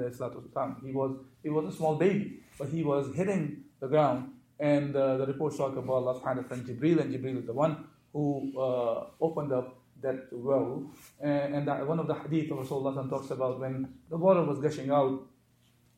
He 0.85 0.93
was 0.93 1.17
he 1.43 1.51
was 1.51 1.73
a 1.73 1.77
small 1.77 1.97
baby, 1.97 2.41
but 2.59 2.69
he 2.69 2.83
was 2.83 3.15
hitting 3.15 3.65
the 3.81 3.89
ground 3.89 4.35
and 4.61 4.95
uh, 4.95 5.17
the 5.17 5.27
reports 5.27 5.57
talk 5.57 5.77
about 5.77 5.95
Allah 5.95 6.21
subhanahu 6.21 6.51
wa 6.51 6.57
Jibreel, 6.57 7.01
and 7.01 7.13
Jibreel 7.13 7.39
is 7.39 7.47
the 7.47 7.53
one 7.53 7.85
who 8.13 8.53
uh, 8.59 9.07
opened 9.21 9.53
up 9.53 9.77
that 10.01 10.29
well. 10.31 10.85
And, 11.21 11.55
and 11.57 11.69
that 11.69 11.87
one 11.87 11.99
of 11.99 12.07
the 12.07 12.15
hadith 12.15 12.51
of 12.53 12.59
Rasulullah 12.59 13.09
talks 13.09 13.31
about 13.31 13.59
when 13.61 13.89
the 14.09 14.17
water 14.17 14.43
was 14.45 14.61
gushing 14.61 14.91
out, 14.91 15.27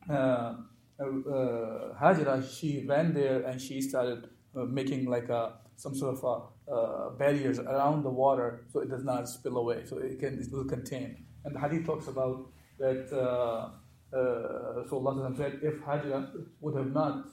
uh, 0.08 0.54
Hajra, 1.00 2.42
she 2.48 2.86
ran 2.86 3.12
there 3.12 3.42
and 3.42 3.60
she 3.60 3.80
started 3.80 4.28
uh, 4.56 4.64
making 4.64 5.06
like 5.06 5.28
a, 5.28 5.54
some 5.76 5.94
sort 5.94 6.16
of 6.16 6.24
a, 6.24 6.72
uh, 6.72 7.10
barriers 7.10 7.58
around 7.58 8.02
the 8.02 8.10
water 8.10 8.64
so 8.72 8.80
it 8.80 8.88
does 8.88 9.04
not 9.04 9.28
spill 9.28 9.58
away, 9.58 9.84
so 9.84 9.98
it, 9.98 10.18
can, 10.18 10.38
it 10.38 10.50
will 10.50 10.64
contain. 10.64 11.24
And 11.44 11.54
the 11.54 11.60
hadith 11.60 11.86
talks 11.86 12.08
about 12.08 12.46
that 12.78 13.12
uh, 13.12 13.70
uh, 14.16 15.34
said, 15.36 15.60
if 15.62 15.80
Hajra 15.82 16.46
would 16.60 16.76
have 16.76 16.92
not 16.92 17.26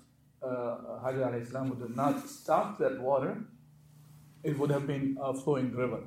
uh, 0.44 1.00
Hajar 1.04 1.46
salam 1.48 1.70
would 1.70 1.96
not 1.96 2.28
stop 2.28 2.78
that 2.80 3.00
water, 3.00 3.38
it 4.44 4.58
would 4.60 4.70
have 4.70 4.86
been 4.86 5.18
a 5.22 5.34
flowing 5.34 5.74
river. 5.74 6.02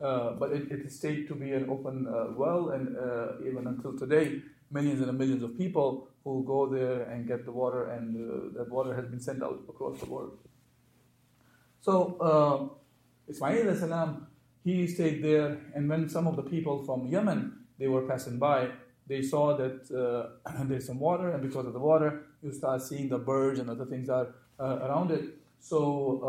Uh, 0.00 0.32
but 0.32 0.52
it, 0.52 0.70
it 0.70 0.92
stayed 0.92 1.26
to 1.28 1.34
be 1.34 1.52
an 1.52 1.70
open 1.70 2.06
uh, 2.06 2.26
well, 2.36 2.70
and 2.70 2.96
uh, 2.98 3.46
even 3.46 3.66
until 3.66 3.96
today, 3.96 4.42
millions 4.70 5.00
and 5.00 5.16
millions 5.16 5.42
of 5.42 5.56
people 5.56 6.08
who 6.26 6.42
go 6.44 6.66
there 6.66 7.02
and 7.02 7.28
get 7.28 7.44
the 7.44 7.52
water, 7.52 7.82
and 7.90 8.04
uh, 8.16 8.58
that 8.58 8.68
water 8.68 8.92
has 8.96 9.06
been 9.06 9.20
sent 9.20 9.42
out 9.44 9.60
across 9.68 10.00
the 10.00 10.06
world. 10.06 10.36
So, 11.80 11.92
uh, 12.30 13.30
Ismail 13.30 13.74
salam, 13.76 14.26
he 14.64 14.88
stayed 14.88 15.22
there, 15.22 15.60
and 15.74 15.88
when 15.88 16.08
some 16.08 16.26
of 16.26 16.34
the 16.34 16.42
people 16.42 16.84
from 16.84 17.06
Yemen 17.06 17.40
they 17.78 17.86
were 17.86 18.02
passing 18.02 18.38
by, 18.38 18.70
they 19.06 19.22
saw 19.22 19.56
that 19.56 19.76
uh, 20.02 20.64
there's 20.64 20.86
some 20.86 20.98
water, 20.98 21.30
and 21.30 21.40
because 21.48 21.66
of 21.66 21.72
the 21.72 21.84
water, 21.92 22.26
you 22.42 22.52
start 22.52 22.82
seeing 22.82 23.08
the 23.08 23.18
birds 23.18 23.60
and 23.60 23.70
other 23.70 23.86
things 23.86 24.08
are 24.08 24.34
uh, 24.58 24.78
around 24.86 25.12
it. 25.12 25.24
So 25.60 25.78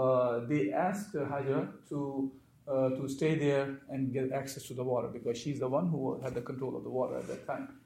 uh, 0.03 0.47
they 0.47 0.71
asked 0.71 1.15
Hajar 1.15 1.69
to 1.89 2.31
uh, 2.67 2.89
to 2.89 3.07
stay 3.07 3.33
there 3.35 3.79
and 3.89 4.13
get 4.13 4.31
access 4.31 4.63
to 4.63 4.73
the 4.73 4.83
water 4.83 5.07
because 5.07 5.37
she's 5.37 5.59
the 5.59 5.67
one 5.67 5.87
who 5.87 6.19
had 6.21 6.35
the 6.35 6.41
control 6.41 6.75
of 6.75 6.83
the 6.83 6.89
water 6.89 7.17
at 7.17 7.27
that 7.27 7.47
time, 7.47 7.79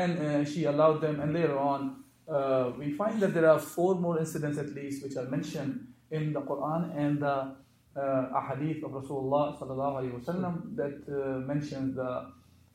and 0.00 0.12
uh, 0.18 0.44
she 0.44 0.64
allowed 0.64 1.00
them. 1.00 1.20
And 1.20 1.32
later 1.32 1.58
on, 1.58 2.04
uh, 2.28 2.72
we 2.78 2.92
find 2.92 3.20
that 3.22 3.32
there 3.34 3.48
are 3.52 3.58
four 3.58 3.94
more 3.94 4.18
incidents 4.18 4.58
at 4.58 4.70
least 4.78 5.02
which 5.04 5.16
are 5.16 5.28
mentioned 5.36 5.72
in 6.10 6.32
the 6.32 6.42
Quran 6.50 6.82
and 6.96 7.20
the 7.20 7.36
uh, 8.00 8.40
hadith 8.48 8.84
of 8.84 8.90
Rasulullah 9.00 9.46
wasallam 9.58 10.54
that 10.76 10.96
mentions 11.46 11.96
the 11.96 12.10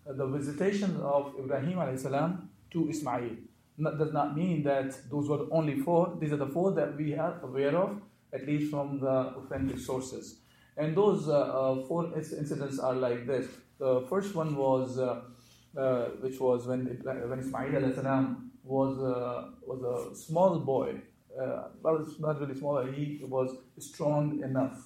the 0.06 0.26
visitation 0.26 1.00
of 1.02 1.34
Ibrahim 1.40 1.98
salam 1.98 2.50
to 2.72 2.90
Ismail. 2.90 3.36
Does 3.80 4.14
not 4.14 4.36
mean 4.36 4.64
that 4.64 5.10
those 5.10 5.28
were 5.30 5.46
only 5.52 5.80
four. 5.80 6.18
These 6.20 6.34
are 6.34 6.38
the 6.38 6.48
four 6.48 6.72
that 6.74 6.98
we 6.98 7.16
are 7.16 7.40
aware 7.42 7.76
of, 7.76 8.02
at 8.34 8.46
least 8.46 8.72
from 8.72 9.00
the 9.00 9.16
authentic 9.40 9.80
sources. 9.80 10.38
And 10.78 10.96
those 10.96 11.28
uh, 11.28 11.34
uh, 11.34 11.88
four 11.88 12.12
incidents 12.16 12.80
are 12.80 12.94
like 12.94 13.26
this. 13.26 13.48
The 13.80 14.06
first 14.10 14.36
one 14.36 14.56
was, 14.56 15.00
uh, 15.00 15.22
uh 15.78 16.06
which 16.24 16.40
was 16.40 16.68
when, 16.68 16.86
when 17.30 17.40
Ismail 17.40 18.36
was, 18.64 19.00
uh, 19.00 19.50
was 19.66 19.82
a 19.84 20.16
small 20.16 20.60
boy. 20.60 20.96
Uh, 21.40 21.64
well, 21.82 22.06
not 22.20 22.40
really 22.42 22.56
small. 22.56 22.84
He 22.86 23.22
was 23.24 23.56
strong 23.80 24.42
enough. 24.44 24.78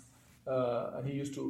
and 0.48 1.08
he 1.08 1.14
used 1.22 1.34
to 1.34 1.44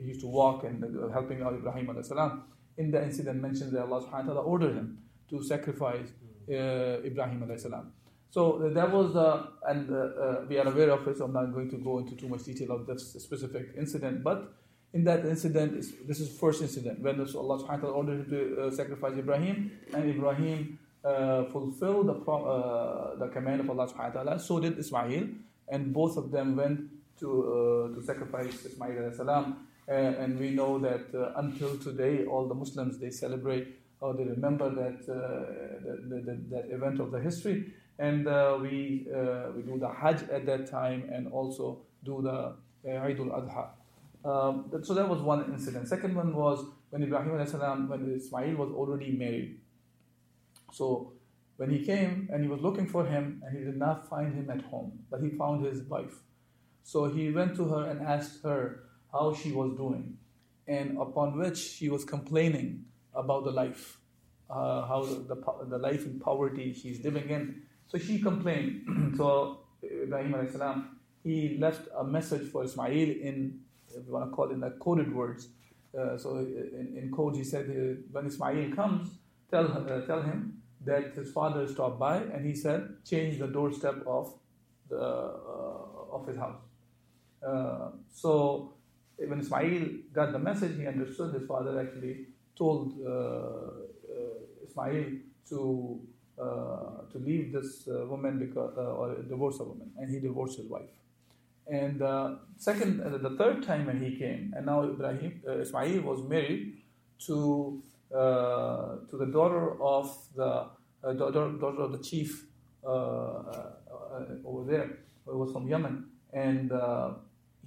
he 0.00 0.08
used 0.12 0.20
to 0.20 0.28
walk 0.28 0.62
and 0.68 0.76
helping 1.12 1.42
out 1.42 1.54
Ibrahim 1.54 1.86
salam 2.02 2.44
in 2.76 2.90
the 2.92 3.02
incident 3.02 3.42
mentioned 3.42 3.72
that 3.72 3.82
Allah 3.82 4.00
subhanahu 4.04 4.28
wa 4.28 4.34
ta'ala 4.34 4.42
ordered 4.42 4.74
him 4.74 4.98
to 5.30 5.42
sacrifice 5.42 6.08
uh, 6.48 7.04
Ibrahim 7.04 7.42
salam. 7.58 7.92
So 8.30 8.70
that 8.74 8.90
was 8.92 9.14
the, 9.14 9.48
and 9.68 9.90
uh, 9.90 9.94
uh, 9.96 10.44
we 10.48 10.58
are 10.58 10.68
aware 10.68 10.90
of 10.90 11.06
it, 11.08 11.16
so 11.16 11.24
I'm 11.24 11.32
not 11.32 11.52
going 11.52 11.70
to 11.70 11.78
go 11.78 11.98
into 11.98 12.14
too 12.14 12.28
much 12.28 12.44
detail 12.44 12.72
of 12.72 12.86
this 12.86 13.12
specific 13.14 13.70
incident, 13.76 14.22
but 14.22 14.52
in 14.92 15.04
that 15.04 15.24
incident, 15.26 15.84
this 16.06 16.20
is 16.20 16.38
first 16.38 16.62
incident, 16.62 17.00
when 17.00 17.20
Allah 17.20 17.58
subhanahu 17.62 17.82
wa 17.82 17.90
ordered 17.90 18.20
him 18.20 18.30
to 18.30 18.62
uh, 18.62 18.70
sacrifice 18.70 19.18
Ibrahim, 19.18 19.70
and 19.92 20.08
Ibrahim 20.08 20.78
uh, 21.04 21.44
fulfilled 21.44 22.08
the, 22.08 22.16
uh, 22.32 23.16
the 23.16 23.28
command 23.28 23.60
of 23.60 23.70
Allah 23.70 23.86
subhanahu 23.86 24.14
wa 24.14 24.22
ta'ala, 24.22 24.38
so 24.40 24.60
did 24.60 24.78
Ismail, 24.78 25.28
and 25.68 25.92
both 25.92 26.16
of 26.16 26.30
them 26.30 26.56
went 26.56 26.80
to, 27.20 27.92
to 27.94 28.02
sacrifice 28.02 28.64
Ismail 28.64 29.12
salam 29.12 29.68
uh, 29.88 29.92
and 29.92 30.38
we 30.38 30.50
know 30.50 30.78
that 30.78 31.06
uh, 31.14 31.32
until 31.36 31.78
today, 31.78 32.26
all 32.26 32.46
the 32.46 32.54
Muslims 32.54 32.98
they 32.98 33.08
celebrate 33.10 33.68
or 34.00 34.12
they 34.12 34.24
remember 34.24 34.68
that 34.68 35.00
uh, 35.10 36.10
that, 36.10 36.26
that, 36.26 36.50
that, 36.50 36.70
event 36.70 37.00
of 37.00 37.10
the 37.10 37.18
history, 37.18 37.72
and 37.98 38.26
we 38.60 39.08
we 39.56 39.62
do 39.62 39.78
the 39.80 39.88
Hajj 39.88 40.28
at 40.30 40.44
that 40.44 40.70
time, 40.70 41.08
and 41.10 41.32
also 41.32 41.78
do 42.04 42.20
the 42.22 42.54
Eid 42.86 43.18
al-Adha. 43.18 43.70
Um, 44.28 44.70
so 44.82 44.94
that 44.94 45.08
was 45.08 45.20
one 45.20 45.44
incident. 45.52 45.88
Second 45.88 46.14
one 46.14 46.34
was 46.34 46.64
when 46.90 47.02
Ibrahim 47.02 47.46
salam, 47.46 47.88
when 47.88 48.12
Ismail 48.14 48.56
was 48.56 48.70
already 48.72 49.12
married. 49.12 49.60
So 50.72 51.12
when 51.56 51.70
he 51.70 51.84
came 51.84 52.28
and 52.30 52.42
he 52.42 52.48
was 52.48 52.60
looking 52.60 52.86
for 52.86 53.06
him 53.06 53.42
and 53.44 53.56
he 53.56 53.64
did 53.64 53.78
not 53.78 54.08
find 54.08 54.34
him 54.34 54.50
at 54.50 54.62
home, 54.62 54.98
but 55.10 55.20
he 55.20 55.30
found 55.30 55.64
his 55.64 55.82
wife. 55.84 56.16
So 56.82 57.08
he 57.08 57.30
went 57.30 57.56
to 57.56 57.64
her 57.68 57.90
and 57.90 58.02
asked 58.02 58.42
her, 58.42 58.88
how 59.12 59.34
she 59.34 59.52
was 59.52 59.76
doing, 59.76 60.16
and 60.66 60.98
upon 60.98 61.38
which 61.38 61.58
she 61.58 61.88
was 61.88 62.04
complaining 62.04 62.84
about 63.14 63.44
the 63.44 63.50
life, 63.50 63.98
uh, 64.50 64.86
how 64.86 65.02
the, 65.02 65.36
the 65.68 65.78
life 65.78 66.04
in 66.04 66.20
poverty 66.20 66.72
she's 66.72 67.02
living 67.04 67.28
in. 67.30 67.62
So 67.86 67.98
she 67.98 68.20
complained. 68.20 69.14
so 69.16 69.60
Ibrahim 69.82 70.88
he 71.24 71.56
left 71.58 71.88
a 71.96 72.04
message 72.04 72.50
for 72.50 72.64
Ismail 72.64 73.10
in, 73.10 73.60
if 73.98 74.06
you 74.06 74.12
want 74.12 74.30
to 74.30 74.34
call 74.34 74.50
it, 74.50 74.54
in 74.54 74.60
the 74.60 74.70
coded 74.80 75.14
words. 75.14 75.48
Uh, 75.98 76.16
so 76.18 76.36
in, 76.36 76.94
in 76.96 77.10
code 77.10 77.36
he 77.36 77.44
said, 77.44 77.66
uh, 77.70 78.00
when 78.12 78.26
Ismail 78.26 78.74
comes, 78.74 79.08
tell, 79.50 79.66
uh, 79.66 80.00
tell 80.06 80.22
him 80.22 80.62
that 80.84 81.14
his 81.14 81.32
father 81.32 81.66
stopped 81.66 81.98
by 81.98 82.16
and 82.18 82.44
he 82.46 82.54
said, 82.54 82.88
change 83.04 83.38
the 83.38 83.46
doorstep 83.46 83.96
of, 84.06 84.32
the, 84.88 85.00
uh, 85.00 86.14
of 86.16 86.26
his 86.26 86.36
house. 86.36 86.60
Uh, 87.46 87.90
so 88.12 88.74
when 89.16 89.40
Ismail 89.40 89.88
got 90.12 90.32
the 90.32 90.38
message, 90.38 90.78
he 90.78 90.86
understood 90.86 91.34
his 91.34 91.46
father 91.46 91.80
actually 91.80 92.26
told 92.56 92.94
uh, 93.06 94.66
Ismail 94.68 95.06
to 95.48 96.00
to 97.12 97.18
leave 97.18 97.52
this 97.52 97.86
woman 97.86 98.38
because 98.38 98.76
or 98.76 99.22
divorce 99.28 99.58
a 99.58 99.64
woman, 99.64 99.90
and 99.98 100.08
he 100.08 100.20
divorced 100.20 100.58
his 100.58 100.68
wife. 100.68 100.88
And 101.70 102.00
uh, 102.02 102.36
second, 102.56 103.00
the 103.00 103.36
third 103.36 103.62
time 103.62 103.86
when 103.86 104.02
he 104.02 104.16
came, 104.16 104.54
and 104.56 104.66
now 104.66 104.84
Ibrahim 104.84 105.42
Ismail 105.46 106.00
was 106.02 106.22
married 106.22 106.78
to 107.26 107.82
to 108.10 109.16
the 109.22 109.26
daughter 109.26 109.80
of 109.82 110.16
the 110.34 110.70
daughter, 111.02 111.52
daughter 111.60 111.82
of 111.82 111.92
the 111.92 111.98
chief 111.98 112.46
over 114.44 114.64
there, 114.66 114.98
who 115.26 115.38
was 115.38 115.52
from 115.52 115.68
Yemen, 115.68 116.06
and 116.32 116.72
uh, 116.72 117.10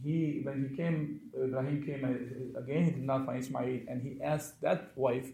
he 0.03 0.41
when 0.43 0.67
he 0.69 0.75
came, 0.75 1.21
Ibrahim 1.35 1.83
came 1.85 2.03
uh, 2.05 2.59
again. 2.59 2.85
He 2.85 2.91
did 2.91 3.03
not 3.03 3.25
find 3.25 3.39
Ismail, 3.39 3.81
and 3.87 4.01
he 4.01 4.21
asked 4.23 4.61
that 4.61 4.91
wife 4.95 5.29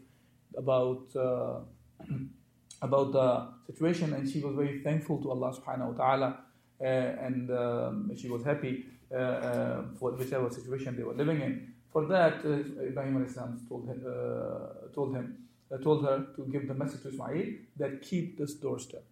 about 0.57 1.03
uh, 1.15 1.59
about 2.81 3.11
the 3.13 3.47
situation, 3.67 4.13
and 4.13 4.29
she 4.29 4.39
was 4.39 4.55
very 4.55 4.81
thankful 4.81 5.21
to 5.21 5.31
Allah 5.31 5.53
Subhanahu 5.55 5.95
wa 5.95 6.03
Taala, 6.03 6.29
uh, 6.33 6.35
and 6.85 7.51
um, 7.51 8.11
she 8.15 8.29
was 8.29 8.43
happy 8.43 8.85
uh, 9.11 9.15
uh, 9.15 9.83
for 9.99 10.11
whichever 10.11 10.49
situation 10.49 10.95
they 10.95 11.03
were 11.03 11.13
living 11.13 11.41
in. 11.41 11.73
For 11.91 12.05
that, 12.05 12.39
Ibrahim 12.43 13.25
told 13.69 13.87
him, 13.87 14.05
told 14.93 15.15
him 15.15 15.37
told 15.83 16.05
her 16.05 16.27
to 16.35 16.45
give 16.45 16.67
the 16.67 16.73
message 16.73 17.01
to 17.01 17.09
Ismail 17.09 17.45
that 17.77 18.01
keep 18.01 18.37
this 18.37 18.53
doorstep. 18.53 19.03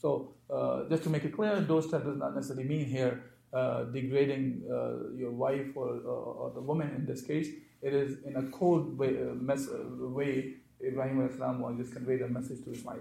So, 0.00 0.34
uh, 0.50 0.88
just 0.88 1.02
to 1.04 1.10
make 1.10 1.24
it 1.24 1.34
clear, 1.34 1.60
doorstep 1.60 2.04
does 2.04 2.16
not 2.16 2.34
necessarily 2.34 2.64
mean 2.64 2.86
here 2.86 3.24
uh, 3.52 3.84
degrading 3.84 4.62
uh, 4.70 5.14
your 5.14 5.30
wife 5.30 5.68
or, 5.76 6.00
or, 6.06 6.50
the 6.54 6.60
woman 6.60 6.90
in 6.96 7.04
this 7.06 7.22
case. 7.22 7.48
It 7.82 7.92
is 7.92 8.22
in 8.24 8.36
a 8.36 8.42
code 8.50 8.96
way, 8.96 9.16
mes- 9.34 9.68
way 10.00 10.54
Ibrahim 10.84 11.18
was 11.18 11.76
just 11.76 11.92
conveyed 11.92 12.22
a 12.22 12.28
message 12.28 12.64
to 12.64 12.72
Ismail. 12.72 12.98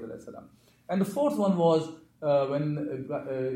And 0.89 1.01
the 1.01 1.05
fourth 1.05 1.38
one 1.38 1.58
was 1.58 1.89
when 2.21 2.77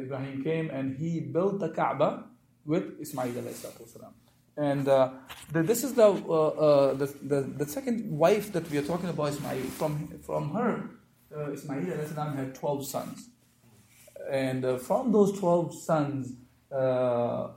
Ibrahim 0.03 0.43
came 0.43 0.69
and 0.69 0.97
he 0.97 1.19
built 1.19 1.59
the 1.59 1.69
Kaaba 1.69 2.25
with 2.65 2.99
Ismail. 2.99 3.33
And 4.57 4.87
uh, 4.87 5.09
the, 5.51 5.63
this 5.63 5.83
is 5.83 5.93
the, 5.93 6.07
uh, 6.07 6.47
uh, 6.47 6.93
the, 6.93 7.07
the, 7.23 7.41
the, 7.41 7.65
second 7.65 8.09
wife 8.17 8.53
that 8.53 8.69
we 8.71 8.77
are 8.77 8.83
talking 8.83 9.09
about, 9.09 9.29
Ismail. 9.29 9.63
From, 9.63 10.17
from 10.23 10.51
her, 10.53 10.91
uh, 11.35 11.51
Ismail 11.51 11.83
had 11.83 12.55
12 12.55 12.87
sons. 12.87 13.29
And 14.31 14.63
uh, 14.63 14.77
from 14.77 15.11
those 15.11 15.37
12 15.39 15.83
sons, 15.83 16.33
uh, 16.71 16.75
uh, 16.75 17.49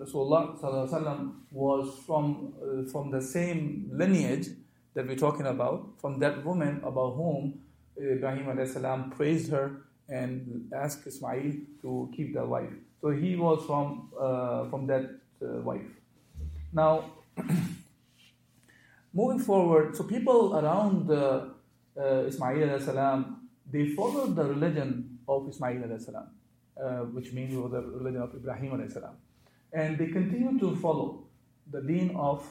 Rasulullah 0.00 1.34
was 1.52 2.02
from, 2.06 2.54
from 2.90 3.10
the 3.10 3.20
same 3.20 3.90
lineage 3.92 4.48
that 4.94 5.06
we're 5.06 5.16
talking 5.16 5.46
about, 5.46 5.90
from 6.00 6.18
that 6.20 6.42
woman 6.44 6.80
about 6.82 7.16
whom 7.16 7.60
Ibrahim 8.00 9.10
praised 9.10 9.50
her 9.50 9.82
and 10.08 10.70
asked 10.74 11.06
Ismail 11.06 11.52
to 11.82 12.10
keep 12.16 12.34
the 12.34 12.44
wife. 12.44 12.72
So 13.00 13.10
he 13.10 13.36
was 13.36 13.64
from, 13.66 14.10
from 14.70 14.86
that 14.88 15.10
uh, 15.42 15.60
wife. 15.62 15.86
Now, 16.72 17.04
moving 19.14 19.38
forward, 19.38 19.96
so 19.96 20.04
people 20.04 20.56
around 20.58 21.10
uh, 21.10 21.46
uh, 21.98 22.24
Ismail 22.26 22.78
salam, 22.80 23.48
they 23.70 23.88
followed 23.88 24.36
the 24.36 24.44
religion 24.44 25.18
of 25.26 25.48
Ismail 25.48 25.98
salam, 25.98 26.26
uh, 26.76 27.04
which 27.16 27.32
means 27.32 27.54
was 27.56 27.72
the 27.72 27.82
religion 27.82 28.22
of 28.22 28.34
Ibrahim 28.34 28.88
salam, 28.90 29.16
and 29.72 29.98
they 29.98 30.08
continued 30.08 30.60
to 30.60 30.76
follow 30.76 31.24
the 31.70 31.80
deen 31.80 32.14
of 32.16 32.46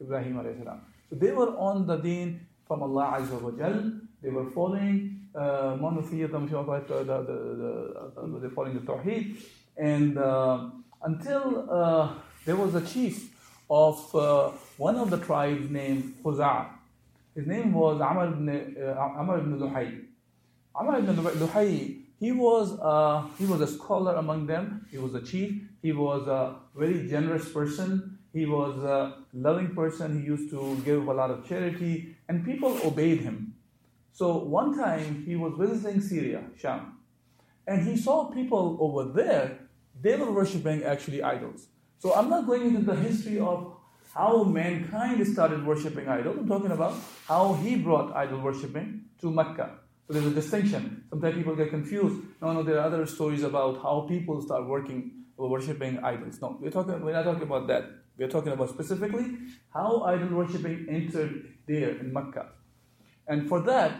Ibrahim 0.00 0.36
salam. 0.58 0.82
So 1.10 1.16
they 1.16 1.32
were 1.32 1.56
on 1.56 1.86
the 1.86 1.96
deen 1.96 2.46
from 2.66 2.82
Allah 2.82 3.18
Azza 3.20 3.40
wa. 3.40 3.50
They 4.26 4.32
were 4.32 4.50
following 4.50 5.20
uh, 5.36 5.76
monotheism, 5.80 6.48
the, 6.48 6.56
the, 6.56 7.04
the, 7.04 7.22
the, 8.16 8.38
they're 8.40 8.50
following 8.50 8.74
the 8.74 8.80
Tawheed, 8.80 9.36
and 9.76 10.18
uh, 10.18 10.68
until 11.00 11.70
uh, 11.70 12.12
there 12.44 12.56
was 12.56 12.74
a 12.74 12.80
chief 12.80 13.32
of 13.70 14.12
uh, 14.16 14.50
one 14.78 14.96
of 14.96 15.10
the 15.10 15.18
tribes 15.18 15.70
named 15.70 16.16
Khuza'a. 16.24 16.66
His 17.36 17.46
name 17.46 17.72
was 17.72 18.00
Amr 18.00 18.26
ibn, 18.32 18.76
uh, 18.82 18.98
Amr 18.98 19.38
ibn 19.38 19.60
Luhay. 19.60 20.06
Ibn 20.76 22.04
he 22.18 22.32
was, 22.32 22.80
uh, 22.80 23.28
he 23.38 23.46
was 23.46 23.60
a 23.60 23.68
scholar 23.68 24.16
among 24.16 24.48
them, 24.48 24.88
he 24.90 24.98
was 24.98 25.14
a 25.14 25.22
chief, 25.22 25.62
he 25.82 25.92
was 25.92 26.26
a 26.26 26.56
very 26.74 27.08
generous 27.08 27.48
person, 27.48 28.18
he 28.32 28.44
was 28.44 28.82
a 28.82 29.18
loving 29.32 29.72
person, 29.72 30.20
he 30.20 30.26
used 30.26 30.50
to 30.50 30.76
give 30.84 31.06
a 31.06 31.12
lot 31.12 31.30
of 31.30 31.48
charity, 31.48 32.16
and 32.28 32.44
people 32.44 32.76
obeyed 32.84 33.20
him. 33.20 33.52
So 34.16 34.38
one 34.38 34.74
time 34.74 35.24
he 35.26 35.36
was 35.36 35.52
visiting 35.58 36.00
Syria, 36.00 36.42
Sham, 36.56 36.94
and 37.66 37.86
he 37.86 37.98
saw 37.98 38.30
people 38.30 38.78
over 38.80 39.12
there 39.12 39.58
they 40.00 40.16
were 40.16 40.32
worshipping 40.32 40.84
actually 40.84 41.22
idols. 41.22 41.66
So 41.98 42.14
I'm 42.14 42.30
not 42.30 42.46
going 42.46 42.62
into 42.66 42.80
the 42.80 42.96
history 42.96 43.38
of 43.38 43.76
how 44.14 44.42
mankind 44.44 45.26
started 45.26 45.66
worshipping 45.66 46.08
idols. 46.08 46.38
I'm 46.38 46.48
talking 46.48 46.70
about 46.70 46.94
how 47.28 47.54
he 47.54 47.76
brought 47.76 48.16
idol 48.16 48.40
worshipping 48.40 49.02
to 49.20 49.30
Mecca. 49.30 49.80
So 50.06 50.14
there's 50.14 50.26
a 50.26 50.30
distinction. 50.30 51.04
Sometimes 51.10 51.36
people 51.36 51.54
get 51.54 51.68
confused. 51.68 52.16
No, 52.40 52.54
no, 52.54 52.62
there 52.62 52.78
are 52.78 52.86
other 52.86 53.04
stories 53.04 53.42
about 53.42 53.82
how 53.82 54.06
people 54.08 54.40
start 54.40 54.66
working 54.66 55.10
or 55.36 55.50
worshipping 55.50 55.98
idols. 55.98 56.40
No, 56.40 56.56
we're 56.58 56.70
talking 56.70 57.02
we're 57.04 57.12
not 57.12 57.24
talking 57.24 57.42
about 57.42 57.66
that. 57.66 57.84
We're 58.16 58.28
talking 58.28 58.52
about 58.52 58.70
specifically 58.70 59.26
how 59.74 60.04
idol 60.04 60.28
worshipping 60.28 60.86
entered 60.88 61.52
there 61.66 61.90
in 61.98 62.14
Mecca. 62.14 62.55
And 63.28 63.48
for 63.48 63.60
that, 63.62 63.92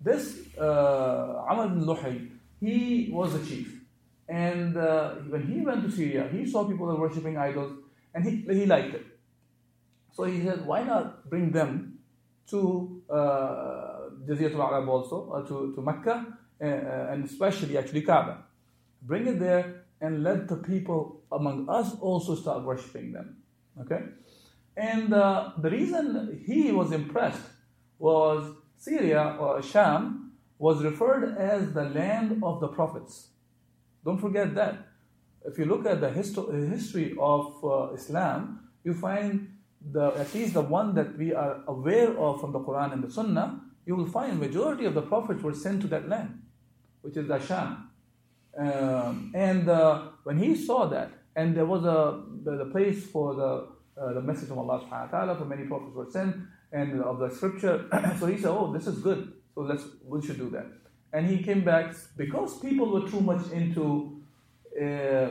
this 0.00 0.38
uh, 0.58 1.44
Amr 1.48 1.66
ibn 1.66 1.84
Luhay, 1.84 2.30
he 2.60 3.10
was 3.12 3.34
a 3.34 3.44
chief. 3.44 3.80
And 4.28 4.76
uh, 4.76 5.14
when 5.28 5.46
he 5.46 5.60
went 5.60 5.84
to 5.84 5.90
Syria, 5.90 6.28
he 6.30 6.46
saw 6.46 6.64
people 6.64 6.86
were 6.86 6.98
worshipping 6.98 7.36
idols 7.36 7.72
and 8.14 8.24
he, 8.24 8.44
he 8.48 8.66
liked 8.66 8.94
it. 8.94 9.06
So 10.12 10.24
he 10.24 10.42
said, 10.42 10.64
why 10.64 10.82
not 10.84 11.28
bring 11.28 11.50
them 11.50 11.98
to 12.50 13.02
uh, 13.10 14.10
Jaziratul 14.26 14.60
Arab 14.60 14.88
also, 14.88 15.30
uh, 15.30 15.42
to, 15.48 15.74
to 15.74 15.82
Mecca, 15.82 16.26
uh, 16.60 16.64
uh, 16.64 17.08
and 17.10 17.24
especially 17.24 17.76
actually 17.76 18.02
Kaaba. 18.02 18.44
Bring 19.02 19.26
it 19.26 19.40
there 19.40 19.84
and 20.00 20.22
let 20.22 20.48
the 20.48 20.56
people 20.56 21.22
among 21.32 21.68
us 21.68 21.94
also 22.00 22.34
start 22.34 22.64
worshipping 22.64 23.12
them. 23.12 23.36
Okay? 23.80 24.02
And 24.76 25.12
uh, 25.12 25.52
the 25.58 25.70
reason 25.70 26.42
he 26.46 26.72
was 26.72 26.92
impressed 26.92 27.42
was 27.98 28.54
Syria 28.76 29.36
or 29.38 29.62
Sham 29.62 30.32
was 30.58 30.82
referred 30.82 31.36
as 31.36 31.72
the 31.72 31.84
land 31.84 32.42
of 32.42 32.60
the 32.60 32.68
prophets. 32.68 33.28
Don't 34.04 34.18
forget 34.18 34.54
that. 34.54 34.86
If 35.44 35.58
you 35.58 35.64
look 35.66 35.86
at 35.86 36.00
the 36.00 36.08
histo- 36.08 36.50
history 36.70 37.14
of 37.18 37.62
uh, 37.64 37.92
Islam, 37.94 38.70
you 38.82 38.94
find 38.94 39.50
the 39.92 40.06
at 40.16 40.32
least 40.34 40.54
the 40.54 40.62
one 40.62 40.94
that 40.94 41.18
we 41.18 41.34
are 41.34 41.62
aware 41.66 42.16
of 42.18 42.40
from 42.40 42.52
the 42.52 42.60
Quran 42.60 42.92
and 42.92 43.02
the 43.02 43.10
Sunnah, 43.10 43.60
you 43.86 43.94
will 43.94 44.06
find 44.06 44.40
majority 44.40 44.86
of 44.86 44.94
the 44.94 45.02
prophets 45.02 45.42
were 45.42 45.54
sent 45.54 45.82
to 45.82 45.88
that 45.88 46.08
land, 46.08 46.42
which 47.02 47.16
is 47.16 47.28
the 47.28 47.38
Sham. 47.38 47.90
Um, 48.56 49.32
and 49.34 49.68
uh, 49.68 50.08
when 50.22 50.38
he 50.38 50.54
saw 50.54 50.86
that, 50.86 51.10
and 51.36 51.56
there 51.56 51.66
was 51.66 51.84
a 51.84 52.22
the, 52.44 52.56
the 52.56 52.66
place 52.66 53.04
for 53.04 53.34
the 53.34 53.66
uh, 54.00 54.12
the 54.12 54.20
message 54.20 54.50
of 54.50 54.58
Allah 54.58 54.80
Subhanahu 54.80 55.12
wa 55.12 55.18
Taala, 55.18 55.38
for 55.38 55.44
many 55.44 55.64
prophets 55.64 55.94
were 55.94 56.10
sent, 56.10 56.36
and 56.72 57.00
of 57.02 57.18
the 57.18 57.30
scripture. 57.30 57.86
so 58.18 58.26
he 58.26 58.36
said, 58.36 58.50
"Oh, 58.50 58.72
this 58.72 58.86
is 58.86 58.98
good. 58.98 59.32
So 59.54 59.62
let's 59.62 59.84
we 60.04 60.20
should 60.22 60.38
do 60.38 60.50
that." 60.50 60.66
and 61.14 61.30
he 61.30 61.42
came 61.42 61.64
back 61.64 61.94
because 62.16 62.58
people 62.58 62.90
were 62.90 63.08
too 63.08 63.20
much 63.20 63.48
into 63.52 64.20
uh, 64.82 65.28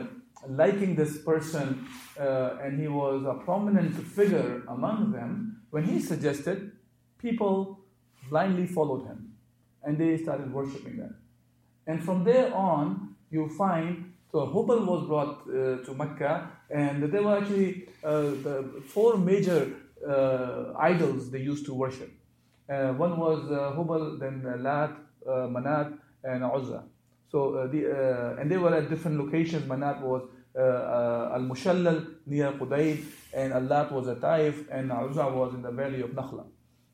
liking 0.48 0.94
this 0.96 1.18
person 1.18 1.86
uh, 2.18 2.56
and 2.62 2.80
he 2.80 2.88
was 2.88 3.22
a 3.24 3.34
prominent 3.44 3.94
figure 3.94 4.62
among 4.68 5.12
them 5.12 5.60
when 5.70 5.84
he 5.84 6.00
suggested 6.00 6.72
people 7.18 7.80
blindly 8.30 8.66
followed 8.66 9.06
him 9.06 9.34
and 9.82 9.98
they 9.98 10.16
started 10.16 10.50
worshipping 10.52 10.96
them 10.96 11.14
and 11.86 12.02
from 12.02 12.24
there 12.24 12.52
on 12.54 13.14
you 13.30 13.46
find 13.58 14.13
so 14.34 14.46
Hubal 14.52 14.84
was 14.84 15.06
brought 15.06 15.34
uh, 15.42 15.84
to 15.84 15.94
Mecca 15.94 16.50
and 16.68 17.04
there 17.04 17.22
were 17.22 17.38
actually 17.38 17.88
uh, 18.02 18.22
the 18.46 18.82
four 18.88 19.16
major 19.16 19.60
uh, 20.08 20.72
idols 20.76 21.30
they 21.30 21.38
used 21.38 21.64
to 21.66 21.72
worship 21.72 22.10
uh, 22.68 22.88
one 23.04 23.16
was 23.16 23.40
Hubal 23.76 24.18
then 24.18 24.42
Lat 24.62 24.90
Manat 25.26 25.96
and 26.24 26.42
Uzza. 26.42 26.82
So 27.30 27.68
the, 27.70 28.36
and 28.40 28.50
they 28.50 28.56
were 28.56 28.74
at 28.74 28.88
different 28.88 29.18
locations. 29.18 29.64
Manat 29.66 30.00
was 30.00 30.22
Al 30.56 31.42
Mushallal 31.50 32.14
near 32.26 32.52
Qudayd, 32.52 33.04
and 33.32 33.52
Allat 33.52 33.90
was 33.92 34.08
at 34.08 34.20
Taif, 34.20 34.66
and 34.70 34.92
Uzza 34.92 35.26
was 35.28 35.54
in 35.54 35.62
the 35.62 35.70
valley 35.70 36.00
of 36.00 36.10
Nakhla. 36.10 36.44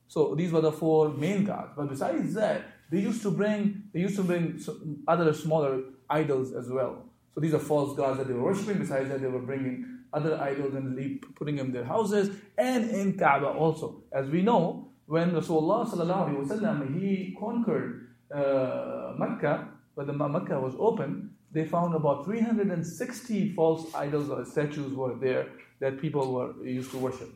So 0.08 0.34
these 0.34 0.50
were 0.50 0.60
the 0.60 0.72
four 0.72 1.10
main 1.10 1.44
gods. 1.44 1.72
But 1.76 1.88
besides 1.88 2.34
that, 2.34 2.62
they 2.90 3.00
used 3.00 3.22
to 3.22 3.30
bring 3.30 3.84
they 3.92 4.00
used 4.00 4.16
to 4.16 4.24
bring 4.24 4.60
other 5.06 5.32
smaller 5.32 5.82
idols 6.08 6.52
as 6.52 6.68
well. 6.68 7.09
So 7.34 7.40
these 7.40 7.54
are 7.54 7.58
false 7.58 7.96
gods 7.96 8.18
that 8.18 8.28
they 8.28 8.34
were 8.34 8.42
worshiping. 8.42 8.78
Besides 8.78 9.08
that, 9.10 9.20
they 9.20 9.28
were 9.28 9.40
bringing 9.40 10.00
other 10.12 10.40
idols 10.40 10.74
and 10.74 11.24
putting 11.36 11.56
them 11.56 11.66
in 11.66 11.72
their 11.72 11.84
houses 11.84 12.36
and 12.58 12.90
in 12.90 13.18
Kaaba 13.18 13.46
also. 13.46 14.02
As 14.12 14.28
we 14.28 14.42
know, 14.42 14.90
when 15.06 15.32
Rasulullah 15.32 16.94
he 16.94 17.36
conquered 17.38 18.08
uh, 18.34 19.14
Mecca, 19.18 19.68
when 19.94 20.06
the 20.06 20.12
Mecca 20.12 20.60
was 20.60 20.74
open, 20.78 21.30
they 21.52 21.64
found 21.64 21.94
about 21.94 22.24
360 22.24 23.54
false 23.54 23.92
idols 23.94 24.30
or 24.30 24.44
statues 24.44 24.92
were 24.92 25.14
there 25.16 25.48
that 25.80 26.00
people 26.00 26.32
were 26.32 26.64
used 26.64 26.90
to 26.92 26.98
worship. 26.98 27.28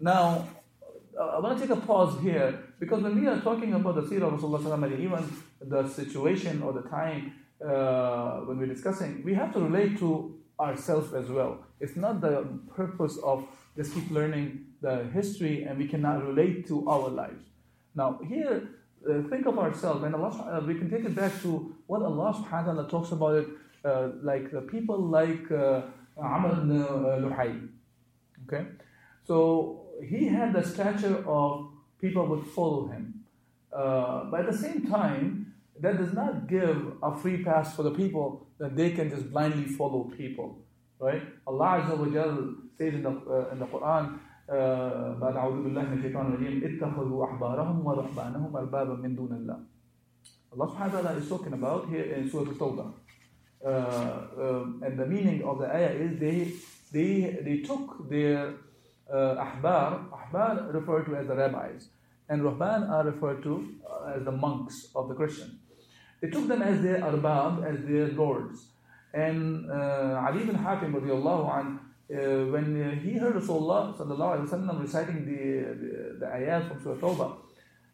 Now, 0.00 0.48
uh, 1.18 1.24
I 1.24 1.40
want 1.40 1.58
to 1.58 1.66
take 1.66 1.76
a 1.76 1.80
pause 1.80 2.20
here 2.22 2.62
because 2.78 3.02
when 3.02 3.20
we 3.20 3.26
are 3.26 3.40
talking 3.40 3.74
about 3.74 3.96
the 3.96 4.02
seerah 4.02 4.32
of 4.32 4.40
Rasulullah, 4.40 5.00
even 5.00 5.24
the 5.60 5.88
situation 5.88 6.62
or 6.62 6.72
the 6.72 6.82
time 6.82 7.32
uh, 7.64 8.40
when 8.40 8.58
we're 8.58 8.66
discussing, 8.66 9.22
we 9.24 9.34
have 9.34 9.52
to 9.52 9.60
relate 9.60 9.98
to 9.98 10.38
ourselves 10.58 11.12
as 11.14 11.28
well. 11.28 11.58
It's 11.80 11.96
not 11.96 12.20
the 12.20 12.46
purpose 12.74 13.18
of 13.22 13.46
just 13.76 13.94
keep 13.94 14.10
learning 14.10 14.66
the 14.80 15.04
history 15.12 15.64
and 15.64 15.78
we 15.78 15.86
cannot 15.86 16.24
relate 16.26 16.66
to 16.68 16.88
our 16.88 17.08
lives. 17.08 17.44
Now, 17.94 18.20
here, 18.26 18.68
uh, 19.08 19.22
think 19.30 19.46
of 19.46 19.58
ourselves, 19.58 20.04
and 20.04 20.14
Allah, 20.14 20.28
uh, 20.28 20.66
we 20.66 20.74
can 20.74 20.90
take 20.90 21.04
it 21.04 21.14
back 21.14 21.32
to 21.42 21.74
what 21.86 22.02
Allah 22.02 22.34
subhanahu 22.34 22.66
wa 22.66 22.72
ta'ala 22.72 22.88
talks 22.88 23.12
about 23.12 23.34
it, 23.36 23.48
uh, 23.84 24.08
like 24.22 24.50
the 24.50 24.60
people 24.62 24.98
like 24.98 25.50
uh, 25.50 25.82
Amr 26.18 26.52
ibn 26.52 26.82
uh, 26.82 26.86
Luhay. 27.22 27.68
Okay? 28.46 28.66
So, 29.26 29.86
he 30.06 30.26
had 30.26 30.52
the 30.52 30.62
stature 30.62 31.24
of 31.26 31.68
people 32.00 32.26
would 32.26 32.46
follow 32.46 32.88
him. 32.88 33.24
Uh, 33.72 34.24
but 34.24 34.40
at 34.40 34.52
the 34.52 34.58
same 34.58 34.86
time, 34.86 35.49
that 35.79 35.97
does 35.97 36.13
not 36.13 36.47
give 36.47 36.93
a 37.03 37.17
free 37.17 37.43
pass 37.43 37.75
for 37.75 37.83
the 37.83 37.91
people 37.91 38.47
that 38.59 38.75
they 38.75 38.91
can 38.91 39.09
just 39.09 39.31
blindly 39.31 39.65
follow 39.65 40.05
people. 40.17 40.63
Right? 40.99 41.21
Allah 41.45 41.83
Azza 41.83 41.97
wa 41.97 42.05
Jal 42.07 42.55
says 42.77 42.93
in 42.93 43.03
the, 43.03 43.09
uh, 43.09 43.51
in 43.51 43.59
the 43.59 43.65
Quran, 43.65 44.19
بعد 44.47 45.35
أعوذ 45.35 45.63
بالله 45.63 45.83
من 45.83 45.97
الشيطان 45.97 46.25
الرجيم 46.25 46.61
اتخذوا 46.63 47.25
أحبارهم 47.25 47.85
ورهبانهم 47.85 48.55
أربابا 48.55 48.93
من 49.01 49.15
دون 49.15 49.33
الله 49.33 49.57
Allah 50.55 50.67
subhanahu 50.71 50.93
wa 50.93 51.01
ta'ala 51.01 51.19
is 51.19 51.27
talking 51.27 51.53
about 51.53 51.89
here 51.89 52.13
in 52.15 52.29
Surah 52.29 52.47
Al-Tawbah. 52.51 52.93
Uh, 53.65 53.67
uh, 53.67 54.85
and 54.85 54.97
the 54.97 55.05
meaning 55.05 55.43
of 55.43 55.59
the 55.59 55.65
ayah 55.65 55.89
is 55.89 56.17
they, 56.19 56.53
they, 56.93 57.39
they 57.43 57.57
took 57.59 58.09
their 58.09 58.53
uh, 59.11 59.35
ahbar, 59.43 60.07
ahbar 60.11 60.73
referred 60.73 61.05
to 61.07 61.15
as 61.17 61.27
the 61.27 61.35
rabbis, 61.35 61.89
and 62.29 62.41
ruhban 62.41 62.89
are 62.89 63.03
referred 63.03 63.43
to 63.43 63.67
uh, 63.89 64.13
as 64.15 64.23
the 64.23 64.31
monks 64.31 64.87
of 64.95 65.09
the 65.09 65.15
Christian. 65.15 65.58
They 66.20 66.28
took 66.28 66.48
them 66.48 66.62
as 66.62 66.82
their 66.82 66.98
arbab, 66.98 67.64
as 67.64 67.84
their 67.86 68.08
lords. 68.08 68.66
And 69.12 69.70
uh, 69.70 70.24
Adi 70.28 70.44
bin 70.44 70.56
Hatim 70.56 70.94
radiallahu 70.94 71.56
anh, 71.58 71.80
uh, 72.12 72.50
when 72.52 73.00
he 73.02 73.18
heard 73.18 73.34
Rasulullah 73.34 73.96
sallallahu 73.96 74.48
alayhi 74.48 74.66
wa 74.66 74.78
reciting 74.78 75.24
the, 75.24 75.74
the, 75.80 76.16
the 76.20 76.26
ayat 76.26 76.68
from 76.68 76.82
Surah 76.82 76.96
Tawbah, 76.96 77.36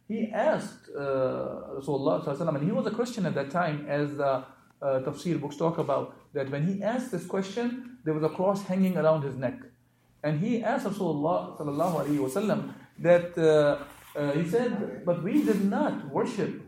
he 0.08 0.30
asked 0.32 0.88
uh, 0.96 1.00
Rasulullah 1.78 2.24
sallallahu 2.24 2.56
and 2.56 2.64
he 2.64 2.72
was 2.72 2.86
a 2.86 2.90
Christian 2.90 3.26
at 3.26 3.34
that 3.34 3.50
time, 3.50 3.86
as 3.88 4.16
the 4.16 4.44
uh, 4.82 5.00
tafsir 5.00 5.40
books 5.40 5.56
talk 5.56 5.78
about, 5.78 6.16
that 6.32 6.50
when 6.50 6.66
he 6.66 6.82
asked 6.82 7.12
this 7.12 7.26
question, 7.26 7.98
there 8.04 8.14
was 8.14 8.22
a 8.22 8.28
cross 8.28 8.62
hanging 8.62 8.96
around 8.96 9.22
his 9.22 9.36
neck. 9.36 9.58
And 10.22 10.40
he 10.40 10.62
asked 10.62 10.86
Rasulullah 10.86 11.56
sallallahu 11.58 12.06
alayhi 12.06 12.18
wa 12.18 12.72
that, 12.98 13.36
uh, 13.38 14.18
uh, 14.18 14.32
he 14.32 14.48
said, 14.48 15.04
but 15.04 15.22
we 15.22 15.44
did 15.44 15.64
not 15.64 16.08
worship, 16.10 16.62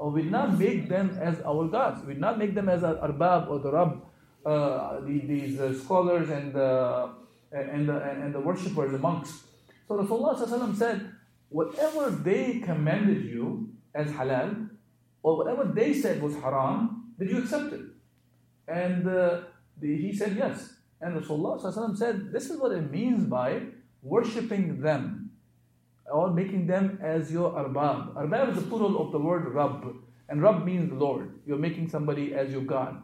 or 0.00 0.08
we 0.10 0.22
did 0.22 0.32
not 0.32 0.58
make 0.58 0.88
them 0.88 1.16
as 1.20 1.42
our 1.42 1.68
gods. 1.68 2.00
Did 2.06 2.18
not 2.18 2.38
make 2.38 2.54
them 2.54 2.70
as 2.70 2.82
our 2.82 2.96
arbab 3.06 3.50
or 3.50 3.58
the 3.58 3.70
rab, 3.70 4.02
uh, 4.46 5.00
the, 5.00 5.20
these 5.26 5.60
uh, 5.60 5.74
scholars 5.74 6.30
and 6.30 6.54
the, 6.54 7.10
and, 7.52 7.86
the, 7.86 7.96
and 8.02 8.34
the 8.34 8.40
worshippers, 8.40 8.92
the 8.92 8.98
monks. 8.98 9.30
So 9.86 9.98
Rasulullah 9.98 10.74
said, 10.74 11.12
whatever 11.50 12.08
they 12.10 12.60
commanded 12.60 13.26
you 13.26 13.68
as 13.94 14.08
halal, 14.12 14.70
or 15.22 15.36
whatever 15.36 15.64
they 15.64 15.92
said 15.92 16.22
was 16.22 16.34
haram, 16.36 17.12
did 17.18 17.28
you 17.28 17.42
accept 17.42 17.74
it? 17.74 17.82
And 18.66 19.06
uh, 19.06 19.42
the, 19.78 19.96
he 19.98 20.16
said 20.16 20.34
yes. 20.34 20.76
And 21.02 21.20
Rasulullah 21.20 21.96
said, 21.98 22.32
this 22.32 22.48
is 22.48 22.58
what 22.58 22.72
it 22.72 22.90
means 22.90 23.26
by 23.26 23.60
worshipping 24.02 24.80
them 24.80 25.29
or 26.10 26.30
making 26.30 26.66
them 26.66 26.98
as 27.02 27.30
your 27.32 27.52
arbab. 27.52 28.14
Arbab 28.14 28.50
is 28.50 28.56
the 28.56 28.68
plural 28.68 29.00
of 29.04 29.12
the 29.12 29.18
word 29.18 29.46
Rabb, 29.54 29.94
and 30.28 30.42
Rabb 30.42 30.64
means 30.64 30.92
Lord. 30.92 31.32
You're 31.46 31.58
making 31.58 31.88
somebody 31.88 32.34
as 32.34 32.50
your 32.50 32.62
God. 32.62 33.02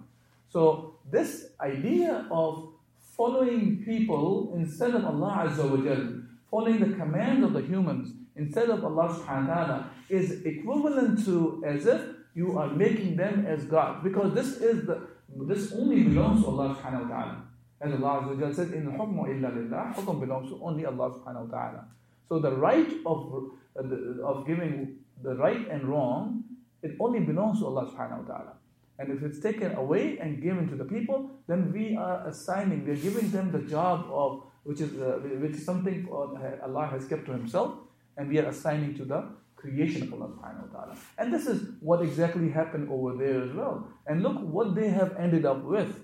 So 0.49 0.99
this 1.11 1.51
idea 1.61 2.27
of 2.31 2.73
following 3.17 3.83
people 3.85 4.53
instead 4.57 4.95
of 4.95 5.05
Allah 5.05 5.49
Azza 5.49 5.69
wa 5.69 5.83
Jal, 5.83 6.23
following 6.51 6.81
the 6.81 6.97
commands 6.97 7.45
of 7.45 7.53
the 7.53 7.63
humans 7.63 8.13
instead 8.37 8.69
of 8.71 8.85
Allah 8.85 9.09
subhanahu 9.09 9.49
wa 9.49 9.55
ta'ala 9.55 9.91
is 10.09 10.45
equivalent 10.45 11.25
to 11.25 11.63
as 11.67 11.87
if 11.87 12.01
you 12.35 12.59
are 12.59 12.69
making 12.69 13.17
them 13.17 13.47
as 13.47 13.65
God. 13.65 14.05
Because 14.05 14.35
this 14.35 14.59
is 14.59 14.87
the 14.87 15.09
this 15.49 15.73
only 15.73 16.05
belongs 16.05 16.43
to 16.43 16.49
Allah 16.49 16.77
subhanahu 16.77 17.09
wa 17.09 17.17
ta'ala. 17.17 17.43
As 17.81 17.93
Allah 17.93 18.23
Azza 18.23 18.29
wa 18.29 18.41
Jal 18.41 18.55
said, 18.55 18.71
In 18.73 18.87
hukmu 18.87 19.29
illa 19.29 19.49
lillah, 19.53 19.93
hukum 19.97 20.21
belongs 20.21 20.51
to 20.51 20.61
only 20.63 20.87
Allah 20.87 21.11
subhanahu 21.11 21.51
wa 21.51 21.59
ta'ala. 21.59 21.85
So 22.29 22.39
the 22.39 22.53
right 22.53 22.93
of, 23.05 23.51
uh, 23.79 24.23
of 24.25 24.47
giving 24.47 24.99
the 25.23 25.35
right 25.37 25.69
and 25.71 25.89
wrong, 25.89 26.45
it 26.83 26.97
only 27.01 27.21
belongs 27.21 27.61
to 27.61 27.67
Allah 27.67 27.87
subhanahu 27.87 28.27
wa 28.27 28.35
ta'ala. 28.35 28.53
And 28.99 29.13
if 29.13 29.23
it's 29.23 29.41
taken 29.41 29.75
away 29.75 30.19
and 30.19 30.43
given 30.43 30.69
to 30.69 30.77
the 30.77 30.85
people, 30.85 31.31
then 31.47 31.73
we 31.73 31.97
are 31.97 32.27
assigning, 32.27 32.87
we're 32.87 32.97
giving 32.97 33.31
them 33.31 33.53
the 33.53 33.61
job 33.61 34.07
of, 34.11 34.43
which 34.65 34.81
is, 34.81 34.99
uh, 35.01 35.21
which 35.41 35.53
is 35.53 35.65
something 35.65 36.09
Allah 36.11 36.87
has 36.87 37.07
kept 37.07 37.27
to 37.27 37.33
Himself, 37.33 37.75
and 38.17 38.29
we 38.29 38.39
are 38.39 38.47
assigning 38.47 38.95
to 38.97 39.05
the 39.05 39.29
creation 39.55 40.03
of 40.05 40.15
Allah 40.15 40.29
subhanahu 40.29 40.73
wa 40.73 40.79
ta'ala. 40.79 40.97
And 41.19 41.33
this 41.33 41.47
is 41.47 41.69
what 41.81 42.03
exactly 42.03 42.51
happened 42.51 42.89
over 42.91 43.17
there 43.17 43.43
as 43.43 43.53
well. 43.53 43.89
And 44.07 44.23
look 44.23 44.41
what 44.41 44.75
they 44.75 44.89
have 44.89 45.15
ended 45.19 45.45
up 45.45 45.63
with. 45.65 46.01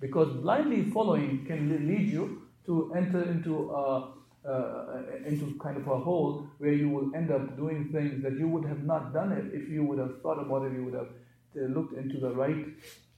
Because 0.00 0.32
blindly 0.32 0.84
following 0.90 1.44
can 1.44 1.68
lead 1.86 2.08
you 2.08 2.42
to 2.66 2.92
enter 2.96 3.22
into 3.22 3.70
a, 3.70 4.12
uh, 4.48 5.02
into 5.26 5.58
kind 5.62 5.76
of 5.76 5.86
a 5.86 5.98
hole 5.98 6.46
where 6.58 6.72
you 6.72 6.88
will 6.88 7.14
end 7.14 7.30
up 7.30 7.56
doing 7.56 7.90
things 7.92 8.22
that 8.22 8.38
you 8.38 8.48
would 8.48 8.64
have 8.64 8.84
not 8.84 9.12
done 9.12 9.32
it 9.32 9.54
if 9.54 9.68
you 9.68 9.84
would 9.84 9.98
have 9.98 10.20
thought 10.22 10.38
about 10.38 10.64
it, 10.64 10.72
you 10.72 10.84
would 10.84 10.94
have 10.94 11.08
looked 11.54 11.96
into 11.96 12.18
the 12.18 12.30
right 12.30 12.64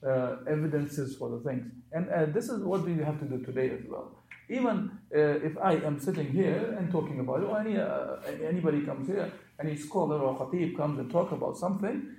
uh, 0.05 0.37
evidences 0.49 1.15
for 1.15 1.29
the 1.29 1.39
things. 1.39 1.65
And 1.91 2.09
uh, 2.09 2.25
this 2.25 2.49
is 2.49 2.63
what 2.63 2.83
we 2.83 2.95
have 2.97 3.19
to 3.19 3.25
do 3.25 3.43
today 3.43 3.69
as 3.69 3.81
well. 3.87 4.11
Even 4.49 4.91
uh, 5.15 5.19
if 5.19 5.57
I 5.57 5.73
am 5.73 5.99
sitting 5.99 6.27
here 6.27 6.75
and 6.77 6.91
talking 6.91 7.19
about 7.19 7.41
it, 7.41 7.45
or 7.45 7.59
any, 7.59 7.77
uh, 7.77 8.17
anybody 8.45 8.81
comes 8.81 9.07
here, 9.07 9.31
any 9.59 9.77
scholar 9.77 10.19
or 10.19 10.37
khatib 10.37 10.75
comes 10.75 10.99
and 10.99 11.09
talk 11.09 11.31
about 11.31 11.57
something, 11.57 12.15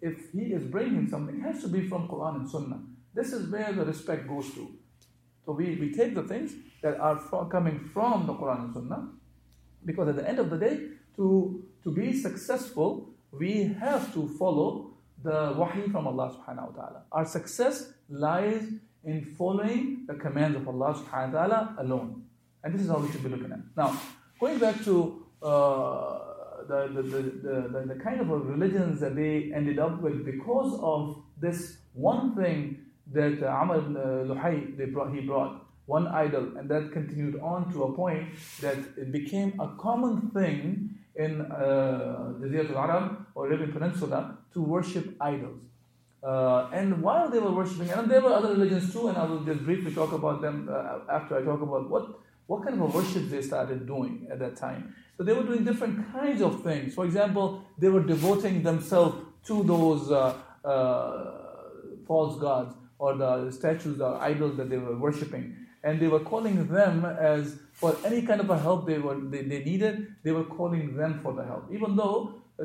if 0.00 0.30
he 0.32 0.52
is 0.52 0.62
bringing 0.64 1.08
something, 1.08 1.40
it 1.40 1.42
has 1.42 1.62
to 1.62 1.68
be 1.68 1.88
from 1.88 2.06
Quran 2.08 2.36
and 2.36 2.48
Sunnah. 2.48 2.80
This 3.12 3.32
is 3.32 3.50
where 3.50 3.72
the 3.72 3.84
respect 3.84 4.28
goes 4.28 4.52
to. 4.54 4.68
So 5.44 5.52
we, 5.52 5.76
we 5.76 5.92
take 5.92 6.14
the 6.14 6.22
things 6.22 6.52
that 6.82 6.98
are 6.98 7.18
from, 7.18 7.50
coming 7.50 7.78
from 7.92 8.26
the 8.26 8.34
Quran 8.34 8.64
and 8.64 8.74
Sunnah, 8.74 9.08
because 9.84 10.08
at 10.08 10.16
the 10.16 10.28
end 10.28 10.38
of 10.38 10.50
the 10.50 10.56
day, 10.56 10.88
to, 11.16 11.62
to 11.82 11.90
be 11.90 12.12
successful, 12.18 13.10
we 13.30 13.74
have 13.80 14.12
to 14.14 14.28
follow 14.38 14.90
the 15.22 15.54
wahi 15.56 15.88
from 15.90 16.06
Allah 16.06 16.34
subhanahu 16.36 16.72
wa 16.72 16.82
ta'ala. 16.82 17.02
Our 17.12 17.24
success 17.26 17.92
lies 18.08 18.64
in 19.04 19.24
following 19.36 20.04
the 20.06 20.14
commands 20.14 20.56
of 20.56 20.68
Allah 20.68 20.94
subhanahu 20.94 21.32
wa 21.32 21.46
ta'ala 21.46 21.76
alone. 21.78 22.24
And 22.62 22.74
this 22.74 22.82
is 22.82 22.88
how 22.88 22.98
we 22.98 23.10
should 23.12 23.22
be 23.22 23.28
looking 23.28 23.52
at. 23.52 23.60
Now, 23.76 23.98
going 24.40 24.58
back 24.58 24.82
to 24.84 25.26
uh, 25.42 26.18
the, 26.68 26.88
the, 26.88 27.02
the, 27.02 27.68
the, 27.68 27.94
the 27.94 28.00
kind 28.02 28.20
of 28.20 28.28
religions 28.28 29.00
that 29.00 29.14
they 29.14 29.52
ended 29.54 29.78
up 29.78 30.00
with 30.00 30.24
because 30.24 30.78
of 30.80 31.22
this 31.38 31.78
one 31.92 32.34
thing 32.34 32.83
that 33.12 33.42
uh, 33.42 33.46
Amr 33.46 33.78
ibn 33.78 33.94
Luhay 33.94 34.76
they 34.76 34.86
brought, 34.86 35.12
he 35.14 35.20
brought, 35.20 35.64
one 35.86 36.06
idol, 36.08 36.56
and 36.56 36.68
that 36.70 36.92
continued 36.92 37.38
on 37.40 37.70
to 37.72 37.84
a 37.84 37.92
point 37.92 38.28
that 38.60 38.78
it 38.96 39.12
became 39.12 39.60
a 39.60 39.68
common 39.76 40.30
thing 40.30 40.90
in 41.16 41.42
uh, 41.42 42.32
the 42.40 42.46
Jaziratul 42.46 42.76
Arab 42.76 43.26
or 43.34 43.46
Arabian 43.46 43.72
Peninsula 43.72 44.38
to 44.52 44.62
worship 44.62 45.14
idols. 45.20 45.60
Uh, 46.22 46.70
and 46.72 47.02
while 47.02 47.28
they 47.28 47.38
were 47.38 47.52
worshipping, 47.52 47.90
and 47.90 48.10
there 48.10 48.22
were 48.22 48.32
other 48.32 48.48
religions 48.48 48.90
too, 48.90 49.08
and 49.08 49.18
I 49.18 49.24
will 49.26 49.44
just 49.44 49.62
briefly 49.62 49.94
talk 49.94 50.12
about 50.12 50.40
them 50.40 50.70
uh, 50.72 51.00
after 51.12 51.36
I 51.36 51.42
talk 51.42 51.60
about 51.60 51.90
what, 51.90 52.18
what 52.46 52.64
kind 52.64 52.80
of 52.80 52.80
a 52.80 52.86
worship 52.96 53.28
they 53.28 53.42
started 53.42 53.86
doing 53.86 54.26
at 54.30 54.38
that 54.38 54.56
time. 54.56 54.94
So 55.18 55.22
they 55.22 55.34
were 55.34 55.42
doing 55.42 55.64
different 55.64 56.10
kinds 56.12 56.40
of 56.40 56.62
things. 56.62 56.94
For 56.94 57.04
example, 57.04 57.62
they 57.78 57.90
were 57.90 58.02
devoting 58.02 58.62
themselves 58.62 59.16
to 59.46 59.62
those 59.62 60.10
uh, 60.10 60.34
uh 60.64 61.40
false 62.06 62.38
gods 62.40 62.74
or 63.04 63.12
the 63.22 63.50
statues 63.58 64.00
or 64.06 64.12
idols 64.30 64.56
that 64.58 64.68
they 64.70 64.80
were 64.86 64.96
worshipping. 65.04 65.44
And 65.86 66.00
they 66.00 66.10
were 66.14 66.24
calling 66.32 66.56
them 66.78 67.04
as 67.04 67.58
for 67.80 67.90
any 68.08 68.22
kind 68.28 68.40
of 68.44 68.48
a 68.56 68.58
help 68.66 68.86
they 68.90 68.98
were 69.06 69.18
they, 69.32 69.42
they 69.52 69.60
needed, 69.70 69.94
they 70.24 70.32
were 70.38 70.48
calling 70.58 70.96
them 71.00 71.20
for 71.22 71.32
the 71.38 71.44
help. 71.50 71.64
Even 71.76 71.96
though 72.00 72.18
uh, 72.58 72.64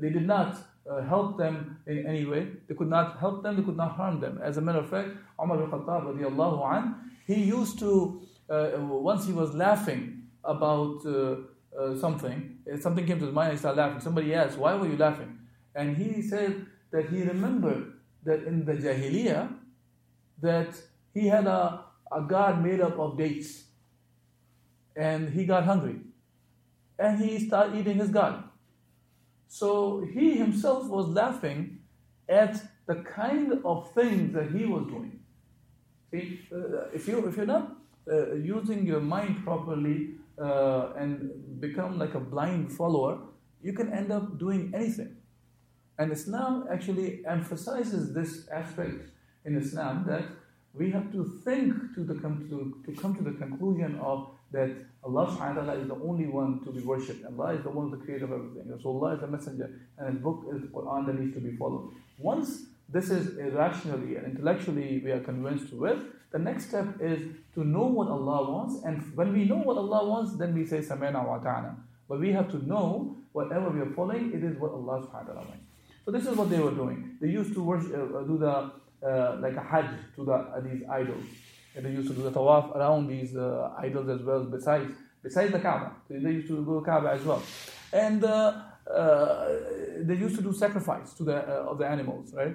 they 0.00 0.10
did 0.16 0.26
not 0.26 0.50
uh, 0.90 1.00
help 1.12 1.38
them 1.38 1.78
in 1.86 1.98
any 2.12 2.24
way, 2.32 2.42
they 2.66 2.74
could 2.74 2.92
not 2.98 3.18
help 3.20 3.44
them, 3.44 3.52
they 3.56 3.62
could 3.68 3.76
not 3.84 3.92
harm 4.00 4.18
them. 4.24 4.40
As 4.42 4.56
a 4.56 4.60
matter 4.60 4.80
of 4.80 4.88
fact, 4.90 5.10
Umar 5.40 5.58
bin 5.58 5.70
Khattab 5.70 6.02
radiallahu 6.10 6.58
an, 6.74 7.12
he 7.30 7.38
used 7.44 7.78
to, 7.78 8.20
uh, 8.50 8.70
once 8.80 9.26
he 9.26 9.32
was 9.32 9.54
laughing 9.54 10.24
about 10.44 11.06
uh, 11.06 11.36
uh, 11.78 11.96
something, 12.04 12.58
something 12.80 13.06
came 13.06 13.20
to 13.20 13.26
his 13.26 13.34
mind, 13.34 13.52
he 13.52 13.58
started 13.58 13.80
laughing. 13.80 14.00
Somebody 14.00 14.34
asked, 14.34 14.58
why 14.58 14.74
were 14.74 14.88
you 14.88 14.96
laughing? 14.96 15.38
And 15.76 15.96
he 15.96 16.20
said 16.20 16.66
that 16.90 17.08
he 17.10 17.22
remembered 17.22 17.91
that 18.24 18.44
in 18.44 18.64
the 18.64 18.74
Jahiliyyah, 18.74 19.54
that 20.40 20.74
he 21.14 21.26
had 21.28 21.46
a, 21.46 21.84
a 22.10 22.22
god 22.22 22.62
made 22.62 22.80
up 22.80 22.98
of 22.98 23.16
dates 23.16 23.64
and 24.96 25.30
he 25.30 25.44
got 25.44 25.64
hungry 25.64 25.96
and 26.98 27.18
he 27.18 27.38
started 27.46 27.78
eating 27.78 27.98
his 27.98 28.10
god. 28.10 28.44
So 29.48 30.06
he 30.12 30.36
himself 30.36 30.88
was 30.88 31.06
laughing 31.08 31.80
at 32.28 32.62
the 32.86 32.96
kind 32.96 33.60
of 33.64 33.92
things 33.92 34.32
that 34.34 34.50
he 34.50 34.64
was 34.64 34.86
doing. 34.86 35.20
See, 36.10 36.40
uh, 36.52 36.88
if 36.92 37.08
you 37.08 37.26
if 37.26 37.36
you're 37.36 37.46
not 37.46 37.76
uh, 38.10 38.34
using 38.34 38.86
your 38.86 39.00
mind 39.00 39.44
properly 39.44 40.14
uh, 40.38 40.92
and 40.96 41.60
become 41.60 41.98
like 41.98 42.14
a 42.14 42.20
blind 42.20 42.72
follower, 42.72 43.18
you 43.62 43.72
can 43.72 43.92
end 43.92 44.12
up 44.12 44.38
doing 44.38 44.72
anything. 44.74 45.16
And 45.98 46.12
Islam 46.12 46.66
actually 46.70 47.22
emphasizes 47.26 48.14
this 48.14 48.48
aspect 48.48 49.10
in 49.44 49.56
Islam 49.56 50.04
that 50.08 50.24
we 50.74 50.90
have 50.90 51.12
to 51.12 51.40
think 51.44 51.74
to, 51.94 52.02
the, 52.04 52.14
to, 52.14 52.82
to 52.86 53.00
come 53.00 53.14
to 53.16 53.22
the 53.22 53.32
conclusion 53.32 53.98
of 54.00 54.28
that 54.52 54.70
Allah 55.04 55.26
subhanahu 55.26 55.56
wa 55.56 55.62
ta'ala 55.62 55.80
is 55.80 55.88
the 55.88 55.94
only 55.96 56.26
one 56.26 56.60
to 56.64 56.70
be 56.70 56.80
worshipped. 56.80 57.24
Allah 57.26 57.54
is 57.54 57.62
the 57.62 57.70
one, 57.70 57.90
the 57.90 57.96
creator 57.96 58.24
of 58.24 58.32
everything. 58.32 58.78
So 58.82 58.90
Allah 58.90 59.14
is 59.14 59.20
the 59.20 59.26
messenger, 59.26 59.70
and 59.98 60.14
His 60.14 60.22
book 60.22 60.44
is 60.54 60.60
the 60.62 60.68
Quran 60.68 61.06
that 61.06 61.18
needs 61.18 61.34
to 61.34 61.40
be 61.40 61.56
followed. 61.56 61.90
Once 62.18 62.64
this 62.88 63.10
is 63.10 63.38
irrationally 63.38 64.16
and 64.16 64.26
intellectually 64.26 65.00
we 65.04 65.10
are 65.10 65.20
convinced 65.20 65.72
with, 65.72 65.98
the 66.30 66.38
next 66.38 66.68
step 66.68 66.86
is 67.00 67.20
to 67.54 67.64
know 67.64 67.84
what 67.84 68.08
Allah 68.08 68.50
wants, 68.50 68.84
and 68.84 69.14
when 69.16 69.32
we 69.32 69.44
know 69.44 69.56
what 69.56 69.76
Allah 69.76 70.08
wants, 70.08 70.36
then 70.36 70.54
we 70.54 70.64
say 70.64 70.78
Sami'na 70.78 71.26
wa 71.26 71.38
ata'na. 71.38 71.74
But 72.08 72.20
we 72.20 72.32
have 72.32 72.50
to 72.50 72.66
know 72.66 73.16
whatever 73.32 73.70
we 73.70 73.80
are 73.80 73.92
following, 73.94 74.32
it 74.32 74.42
is 74.44 74.58
what 74.58 74.72
Allah 74.72 75.00
subhanahu 75.00 75.28
wa 75.28 75.32
ta'ala 75.32 75.46
wants. 75.48 75.71
So 76.04 76.10
this 76.10 76.26
is 76.26 76.36
what 76.36 76.50
they 76.50 76.58
were 76.58 76.72
doing. 76.72 77.16
They 77.20 77.28
used 77.28 77.54
to 77.54 77.62
worship, 77.62 77.92
uh, 77.92 78.22
do 78.22 78.38
the 78.38 78.72
uh, 79.02 79.36
like 79.40 79.56
a 79.56 79.62
hajj 79.62 79.90
to 80.16 80.24
the, 80.24 80.32
uh, 80.32 80.60
these 80.60 80.82
idols. 80.88 81.24
And 81.74 81.84
they 81.84 81.90
used 81.90 82.08
to 82.08 82.14
do 82.14 82.22
the 82.22 82.30
tawaf 82.30 82.74
around 82.76 83.08
these 83.08 83.36
uh, 83.36 83.72
idols 83.78 84.08
as 84.08 84.22
well, 84.22 84.44
besides 84.44 84.92
besides 85.22 85.52
the 85.52 85.58
Kaaba. 85.58 85.92
They 86.08 86.30
used 86.30 86.48
to 86.48 86.64
go 86.64 86.80
to 86.80 86.86
Kaaba 86.86 87.10
as 87.10 87.22
well. 87.22 87.42
And 87.92 88.24
uh, 88.24 88.62
uh, 88.88 89.48
they 90.00 90.14
used 90.14 90.36
to 90.36 90.42
do 90.42 90.52
sacrifice 90.52 91.14
to 91.14 91.24
the 91.24 91.36
of 91.36 91.78
the 91.78 91.86
animals, 91.86 92.34
right? 92.34 92.54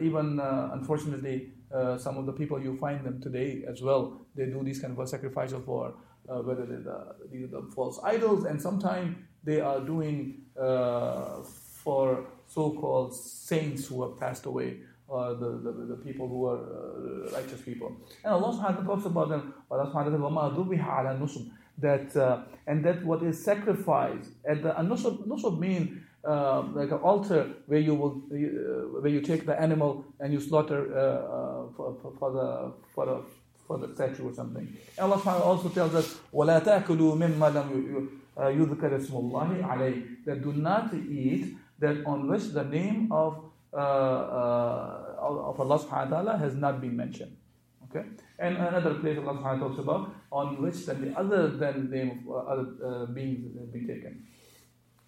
even 0.00 0.40
unfortunately, 0.72 1.52
some 1.98 2.16
of 2.16 2.24
the 2.26 2.32
people 2.32 2.60
you 2.60 2.76
find 2.78 3.04
them 3.04 3.20
today 3.20 3.64
as 3.68 3.82
well, 3.82 4.26
they 4.34 4.46
do 4.46 4.62
these 4.64 4.80
kind 4.80 4.98
of 4.98 5.08
sacrifices 5.08 5.60
for 5.66 5.94
whether 6.24 6.64
they're 6.64 6.80
the, 6.80 7.14
these 7.30 7.44
are 7.44 7.60
the 7.60 7.62
false 7.74 8.00
idols, 8.02 8.44
and 8.44 8.60
sometimes 8.60 9.16
they 9.44 9.60
are 9.60 9.80
doing 9.80 10.40
for 10.54 12.26
so-called 12.47 13.15
saints 13.15 13.87
who 13.87 14.01
have 14.03 14.19
passed 14.19 14.45
away 14.45 14.77
uh, 15.11 15.33
the, 15.33 15.49
the, 15.63 15.71
the 15.89 15.95
people 15.95 16.27
who 16.27 16.45
are 16.45 16.57
uh, 16.57 17.31
righteous 17.35 17.61
people. 17.61 17.95
And 18.23 18.33
Allah 18.33 18.53
subhanahu 18.53 18.61
wa 18.61 18.71
ta'ala 18.71 18.85
talks 18.85 19.05
about 19.05 19.29
them, 19.29 19.53
Allah 19.69 19.91
subhanahu 19.91 20.19
wa 20.19 21.03
ta'ala 21.03 21.27
says, 21.27 21.47
that, 21.77 22.15
uh, 22.15 22.43
and 22.67 22.83
that 22.85 23.03
what 23.03 23.23
is 23.23 23.43
sacrificed, 23.43 24.29
and 24.45 24.63
the 24.63 24.69
nusub, 24.69 25.25
nusub 25.27 25.59
mean 25.59 26.03
uh, 26.23 26.61
like 26.73 26.91
an 26.91 26.99
altar 26.99 27.49
where 27.65 27.79
you 27.79 27.95
will, 27.95 28.21
uh, 28.31 29.01
where 29.01 29.11
you 29.11 29.21
take 29.21 29.45
the 29.45 29.59
animal 29.59 30.05
and 30.19 30.31
you 30.31 30.39
slaughter 30.39 30.95
uh, 30.95 31.73
for, 31.75 31.97
for, 32.01 32.13
for, 32.19 32.31
the, 32.31 32.73
for 32.93 33.05
the, 33.05 33.21
for 33.67 33.77
the 33.79 33.93
statue 33.95 34.29
or 34.29 34.33
something. 34.33 34.67
And 34.97 35.11
Allah 35.11 35.17
subhanahu 35.17 35.45
also 35.45 35.69
tells 35.69 35.95
us, 35.95 36.19
وَلَا 36.33 36.63
تَأْكُلُوا 36.63 37.17
مِمَّا 37.17 37.51
لَمْ 37.51 38.07
يُذْكَرِ 38.37 38.91
اسْمُ 38.95 39.11
اللَّهِ 39.11 39.63
عَلَيْهِ 39.63 40.25
That 40.25 40.43
do 40.43 40.53
not 40.53 40.93
eat 40.93 41.57
that 41.78 42.04
on 42.06 42.28
which 42.28 42.52
the 42.52 42.64
name 42.64 43.12
of 43.12 43.44
uh, 43.72 43.76
uh, 43.76 45.16
of 45.20 45.60
Allah 45.60 45.78
subhanahu 45.78 46.10
wa 46.10 46.16
ta'ala 46.16 46.38
has 46.38 46.54
not 46.54 46.80
been 46.80 46.96
mentioned. 46.96 47.36
Okay? 47.84 48.06
And 48.38 48.56
another 48.56 48.94
place 48.94 49.18
Allah 49.18 49.34
subhanahu 49.34 49.42
wa 49.42 49.52
ta'ala 49.52 49.68
talks 49.68 49.78
about 49.80 50.14
on 50.32 50.62
which 50.62 50.86
the 50.86 51.12
other 51.16 51.48
than 51.48 51.90
the 51.90 51.96
name 51.96 52.24
of 52.28 52.46
uh, 52.46 52.52
other 52.52 53.06
beings 53.06 53.44
have 53.58 53.72
been 53.72 53.86
taken. 53.86 54.24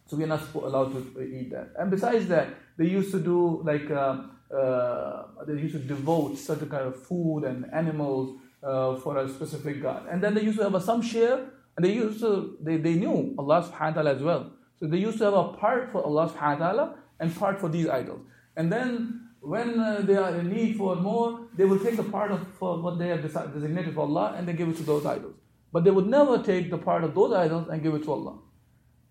So 0.06 0.16
we 0.16 0.24
are 0.24 0.28
not 0.28 0.42
allowed 0.54 0.92
to 0.92 1.22
eat 1.22 1.50
that. 1.50 1.72
And 1.78 1.90
besides 1.90 2.28
that, 2.28 2.48
they 2.76 2.86
used 2.86 3.10
to 3.12 3.20
do 3.20 3.62
like 3.62 3.90
uh, 3.90 4.22
uh, 4.54 5.44
they 5.46 5.54
used 5.54 5.74
to 5.74 5.80
devote 5.80 6.38
certain 6.38 6.68
kind 6.68 6.86
of 6.86 7.02
food 7.02 7.44
and 7.44 7.66
animals 7.72 8.38
uh, 8.62 8.96
for 8.96 9.18
a 9.18 9.28
specific 9.28 9.82
god. 9.82 10.06
And 10.10 10.22
then 10.22 10.34
they 10.34 10.42
used 10.42 10.58
to 10.58 10.64
have 10.64 10.74
a, 10.74 10.80
some 10.80 11.02
share, 11.02 11.38
and 11.76 11.84
they 11.84 11.92
used 11.92 12.20
to 12.20 12.56
they, 12.60 12.78
they 12.78 12.94
knew 12.94 13.34
Allah 13.38 13.62
subhanahu 13.62 13.96
wa 13.96 14.02
ta'ala 14.02 14.14
as 14.14 14.22
well. 14.22 14.52
So 14.80 14.86
they 14.86 14.98
used 14.98 15.18
to 15.18 15.24
have 15.24 15.34
a 15.34 15.48
part 15.54 15.90
for 15.90 16.04
Allah 16.04 16.28
subhanahu 16.28 16.60
wa 16.60 16.66
ta'ala 16.66 16.94
and 17.20 17.34
part 17.34 17.60
for 17.60 17.68
these 17.68 17.88
idols. 17.88 18.20
And 18.56 18.72
then 18.72 19.28
when 19.40 19.78
uh, 19.78 20.00
they 20.02 20.16
are 20.16 20.34
in 20.34 20.50
need 20.50 20.76
for 20.76 20.96
more, 20.96 21.46
they 21.56 21.64
will 21.64 21.78
take 21.78 21.96
the 21.96 22.04
part 22.04 22.30
of 22.30 22.40
what 22.60 22.98
they 22.98 23.08
have 23.08 23.22
designated 23.22 23.94
for 23.94 24.00
Allah 24.00 24.34
and 24.36 24.46
they 24.46 24.52
give 24.52 24.68
it 24.68 24.76
to 24.76 24.82
those 24.82 25.06
idols. 25.06 25.34
But 25.72 25.84
they 25.84 25.90
would 25.90 26.06
never 26.06 26.42
take 26.42 26.70
the 26.70 26.78
part 26.78 27.04
of 27.04 27.14
those 27.14 27.32
idols 27.32 27.68
and 27.68 27.82
give 27.82 27.94
it 27.94 28.04
to 28.04 28.12
Allah. 28.12 28.38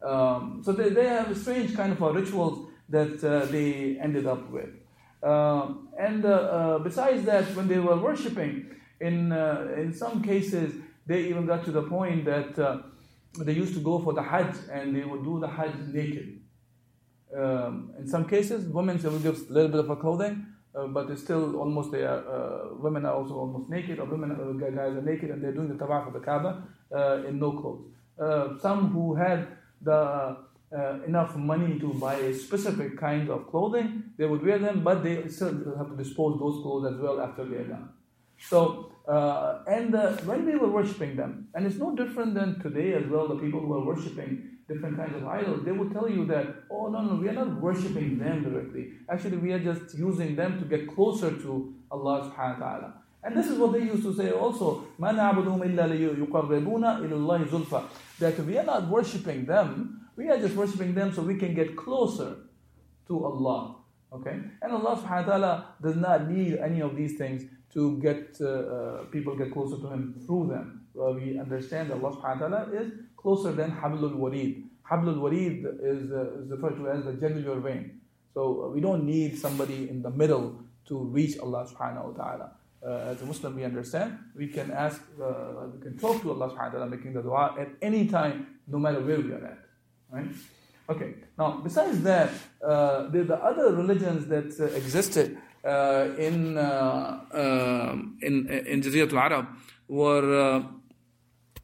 Um, 0.05 0.61
so 0.63 0.71
they, 0.71 0.89
they 0.89 1.07
have 1.07 1.31
a 1.31 1.35
strange 1.35 1.75
kind 1.75 1.91
of 1.91 1.99
rituals 1.99 2.69
that 2.89 3.23
uh, 3.23 3.45
they 3.45 3.97
ended 4.01 4.25
up 4.25 4.49
with. 4.49 4.69
Um, 5.23 5.89
and 5.99 6.25
uh, 6.25 6.29
uh, 6.29 6.79
besides 6.79 7.23
that, 7.25 7.43
when 7.55 7.67
they 7.67 7.79
were 7.79 7.97
worshipping, 7.97 8.71
in, 8.99 9.31
uh, 9.31 9.73
in 9.75 9.93
some 9.93 10.21
cases, 10.21 10.73
they 11.05 11.23
even 11.25 11.45
got 11.45 11.63
to 11.65 11.71
the 11.71 11.83
point 11.83 12.25
that 12.25 12.57
uh, 12.59 12.79
they 13.39 13.53
used 13.53 13.73
to 13.73 13.79
go 13.79 13.99
for 13.99 14.13
the 14.13 14.21
Hajj 14.21 14.55
and 14.71 14.95
they 14.95 15.03
would 15.03 15.23
do 15.23 15.39
the 15.39 15.47
Hajj 15.47 15.73
naked. 15.93 16.41
Um, 17.35 17.91
in 17.99 18.07
some 18.07 18.25
cases, 18.27 18.67
women 18.67 19.01
will 19.03 19.19
give 19.19 19.49
a 19.49 19.53
little 19.53 19.69
bit 19.69 19.79
of 19.81 19.89
a 19.89 19.95
clothing, 19.95 20.45
uh, 20.73 20.87
but 20.87 21.09
it's 21.09 21.21
still 21.21 21.57
almost 21.57 21.91
they 21.91 22.03
are, 22.03 22.23
uh, 22.27 22.75
women 22.75 23.05
are 23.05 23.13
also 23.13 23.35
almost 23.35 23.69
naked, 23.69 23.99
or 23.99 24.05
women 24.05 24.31
uh, 24.31 24.53
guys 24.53 24.95
are 24.95 25.01
naked 25.01 25.29
and 25.29 25.43
they're 25.43 25.51
doing 25.51 25.67
the 25.67 25.75
tawaf 25.75 26.07
of 26.07 26.13
the 26.13 26.19
Kaaba 26.19 26.63
uh, 26.95 27.27
in 27.27 27.39
no 27.39 27.51
clothes. 27.51 27.85
Uh, 28.19 28.57
some 28.59 28.89
who 28.89 29.13
had 29.15 29.47
the 29.81 30.37
uh, 30.75 30.99
enough 31.05 31.35
money 31.35 31.79
to 31.79 31.93
buy 31.93 32.15
a 32.15 32.33
specific 32.33 32.97
kind 32.97 33.29
of 33.29 33.47
clothing, 33.49 34.03
they 34.17 34.25
would 34.25 34.43
wear 34.43 34.59
them, 34.59 34.83
but 34.83 35.03
they 35.03 35.27
still 35.27 35.75
have 35.77 35.89
to 35.89 35.95
dispose 35.95 36.39
those 36.39 36.61
clothes 36.61 36.93
as 36.93 36.99
well 36.99 37.21
after 37.21 37.45
they're 37.45 37.63
done. 37.63 37.89
So, 38.38 38.92
and 39.06 39.92
when 40.26 40.46
they 40.46 40.56
were 40.56 40.68
worshipping 40.68 41.16
them, 41.16 41.48
and 41.54 41.66
it's 41.66 41.76
no 41.76 41.94
different 41.94 42.34
than 42.34 42.60
today 42.60 42.94
as 42.94 43.06
well, 43.06 43.28
the 43.28 43.36
people 43.36 43.60
who 43.60 43.74
are 43.74 43.84
worshipping 43.84 44.52
different 44.68 44.96
kinds 44.96 45.16
of 45.16 45.26
idols, 45.26 45.64
they 45.64 45.72
will 45.72 45.90
tell 45.90 46.08
you 46.08 46.24
that, 46.26 46.46
oh, 46.70 46.88
no, 46.88 47.02
no, 47.02 47.16
we 47.16 47.28
are 47.28 47.32
not 47.32 47.60
worshipping 47.60 48.18
them 48.18 48.42
directly. 48.42 48.92
Actually, 49.08 49.36
we 49.36 49.52
are 49.52 49.58
just 49.58 49.96
using 49.96 50.34
them 50.36 50.58
to 50.58 50.64
get 50.64 50.88
closer 50.94 51.30
to 51.30 51.74
Allah 51.90 52.30
subhanahu 52.30 52.60
wa 52.60 52.66
ta'ala. 52.66 52.94
And 53.24 53.36
this 53.36 53.48
is 53.48 53.58
what 53.58 53.72
they 53.72 53.80
used 53.80 54.02
to 54.02 54.14
say 54.14 54.30
also, 54.32 54.86
مَا 54.98 55.12
نَعْبُدُهُمْ 55.14 55.60
إِلَّا 55.62 56.16
لِيُقَرِّبُونَ 56.16 56.84
إِلَى 57.02 57.12
اللَّهِ 57.12 57.48
زُلْفَى 57.48 57.84
That 58.18 58.38
we 58.44 58.58
are 58.58 58.64
not 58.64 58.88
worshipping 58.88 59.44
them, 59.46 60.08
we 60.16 60.28
are 60.28 60.38
just 60.38 60.54
worshipping 60.54 60.94
them 60.94 61.12
so 61.12 61.22
we 61.22 61.36
can 61.36 61.54
get 61.54 61.76
closer 61.76 62.36
to 63.08 63.24
Allah. 63.24 63.76
Okay? 64.13 64.39
And 64.61 64.71
Allah 64.71 64.95
subhanahu 64.95 65.27
wa 65.27 65.31
ta'ala 65.31 65.65
does 65.81 65.95
not 65.95 66.29
need 66.29 66.57
any 66.57 66.81
of 66.81 66.95
these 66.95 67.17
things 67.17 67.43
to 67.73 67.99
get 67.99 68.37
uh, 68.41 68.47
uh, 68.47 69.03
people 69.11 69.35
get 69.35 69.51
closer 69.51 69.77
to 69.77 69.87
Him 69.87 70.15
through 70.25 70.47
them. 70.47 70.87
We 70.93 71.37
understand 71.39 71.91
that 71.91 72.01
Allah 72.01 72.15
subhanahu 72.15 72.41
wa 72.41 72.47
ta'ala 72.47 72.71
is 72.73 72.91
closer 73.15 73.51
than 73.51 73.71
Hablul 73.71 74.15
Warid. 74.17 74.63
Hablul 74.89 75.19
Warid 75.19 75.65
is, 75.83 76.11
uh, 76.11 76.41
is 76.41 76.49
referred 76.49 76.77
to 76.77 76.89
as 76.89 77.03
the 77.03 77.13
jugular 77.13 77.59
vein. 77.59 78.01
So 78.33 78.63
uh, 78.63 78.67
we 78.69 78.81
don't 78.81 79.03
need 79.05 79.37
somebody 79.37 79.89
in 79.89 80.01
the 80.01 80.09
middle 80.09 80.63
to 80.87 81.03
reach 81.03 81.37
Allah 81.39 81.67
subhanahu 81.67 82.13
wa 82.13 82.23
ta'ala. 82.23 82.51
Uh, 82.85 83.11
as 83.11 83.21
a 83.21 83.25
Muslim, 83.25 83.55
we 83.55 83.65
understand 83.65 84.17
we 84.35 84.47
can 84.47 84.71
ask, 84.71 85.01
we 85.17 85.81
can 85.81 85.97
talk 85.97 86.21
to 86.21 86.31
Allah 86.31 86.49
subhanahu 86.49 86.73
wa 86.73 86.79
ta'ala 86.79 86.87
making 86.87 87.13
the 87.13 87.21
dua 87.21 87.55
at 87.59 87.69
any 87.81 88.07
time, 88.07 88.47
no 88.67 88.79
matter 88.79 89.01
where 89.01 89.19
we 89.19 89.31
are 89.33 89.45
at. 89.45 89.59
Right? 90.09 90.33
Okay, 90.89 91.15
now 91.37 91.59
besides 91.63 92.01
that, 92.03 92.29
uh, 92.65 93.09
the, 93.09 93.23
the 93.23 93.35
other 93.35 93.75
religions 93.75 94.27
that 94.27 94.57
uh, 94.59 94.65
existed 94.75 95.37
in, 96.17 96.57
um, 96.57 98.17
in, 98.21 98.47
in 98.47 98.81
Jaziratul 98.81 99.19
Arab 99.19 99.47
were, 99.89 100.63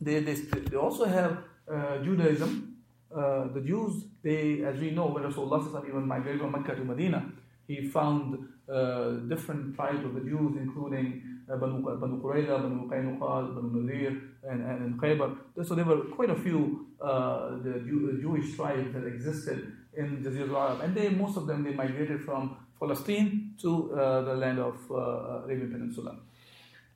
they, 0.01 0.19
they, 0.19 0.33
they 0.33 0.75
also 0.75 1.05
have 1.05 1.37
uh, 1.71 1.99
Judaism, 1.99 2.75
uh, 3.15 3.47
the 3.53 3.61
Jews, 3.61 4.05
they, 4.23 4.63
as 4.63 4.79
we 4.79 4.91
know, 4.91 5.07
when 5.07 5.23
Rasulullah 5.23 5.87
even 5.87 6.07
migrated 6.07 6.41
from 6.41 6.51
Mecca 6.51 6.75
to 6.75 6.83
Medina, 6.83 7.31
he 7.67 7.87
found 7.87 8.49
uh, 8.67 9.11
different 9.29 9.75
tribes 9.75 10.03
of 10.03 10.15
the 10.15 10.21
Jews, 10.21 10.57
including 10.57 11.21
uh, 11.21 11.32
Banu, 11.47 11.81
Banu 11.81 12.21
Qurayza, 12.21 12.61
Banu 12.61 12.89
Qaynuqa, 12.89 13.55
Banu 13.55 13.83
Nadir, 13.83 14.21
and, 14.43 14.61
and, 14.61 14.81
and 14.85 15.01
Khaybar. 15.01 15.37
So 15.63 15.75
there 15.75 15.85
were 15.85 16.01
quite 16.15 16.29
a 16.29 16.35
few 16.35 16.87
uh, 17.01 17.57
the 17.63 17.81
Jew, 17.85 18.17
Jewish 18.21 18.55
tribes 18.55 18.93
that 18.93 19.05
existed 19.05 19.71
in 19.95 20.23
Jazirah 20.23 20.69
Arab, 20.69 20.81
and 20.81 20.95
they 20.95 21.09
most 21.09 21.37
of 21.37 21.47
them 21.47 21.63
they 21.63 21.73
migrated 21.73 22.21
from 22.21 22.57
Palestine 22.79 23.53
to 23.61 23.93
uh, 23.93 24.21
the 24.21 24.33
land 24.33 24.59
of 24.59 24.77
Arabian 24.89 25.71
Peninsula, 25.71 26.17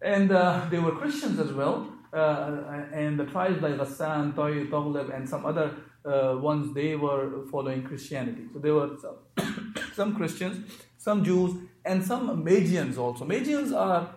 and 0.02 0.30
they 0.72 0.80
were 0.80 0.92
Christians 0.92 1.40
as 1.40 1.54
well. 1.54 1.94
Uh, 2.14 2.84
and 2.94 3.20
the 3.20 3.26
tribes 3.26 3.62
like 3.62 3.76
Ghassan, 3.76 4.34
Tayy, 4.34 4.70
Taghlib, 4.70 5.14
and 5.14 5.28
some 5.28 5.46
other 5.46 5.76
uh, 6.06 6.38
ones, 6.38 6.74
they 6.74 6.96
were 6.96 7.46
following 7.52 7.84
Christianity. 7.84 8.46
So 8.54 8.60
there 8.60 8.74
were 8.74 8.98
some, 9.02 9.76
some 9.94 10.16
Christians, 10.16 10.72
some 10.98 11.24
Jews, 11.24 11.56
and 11.84 12.04
some 12.04 12.44
Magians 12.44 12.98
also. 12.98 13.26
Magians 13.26 13.74
are 13.74 14.16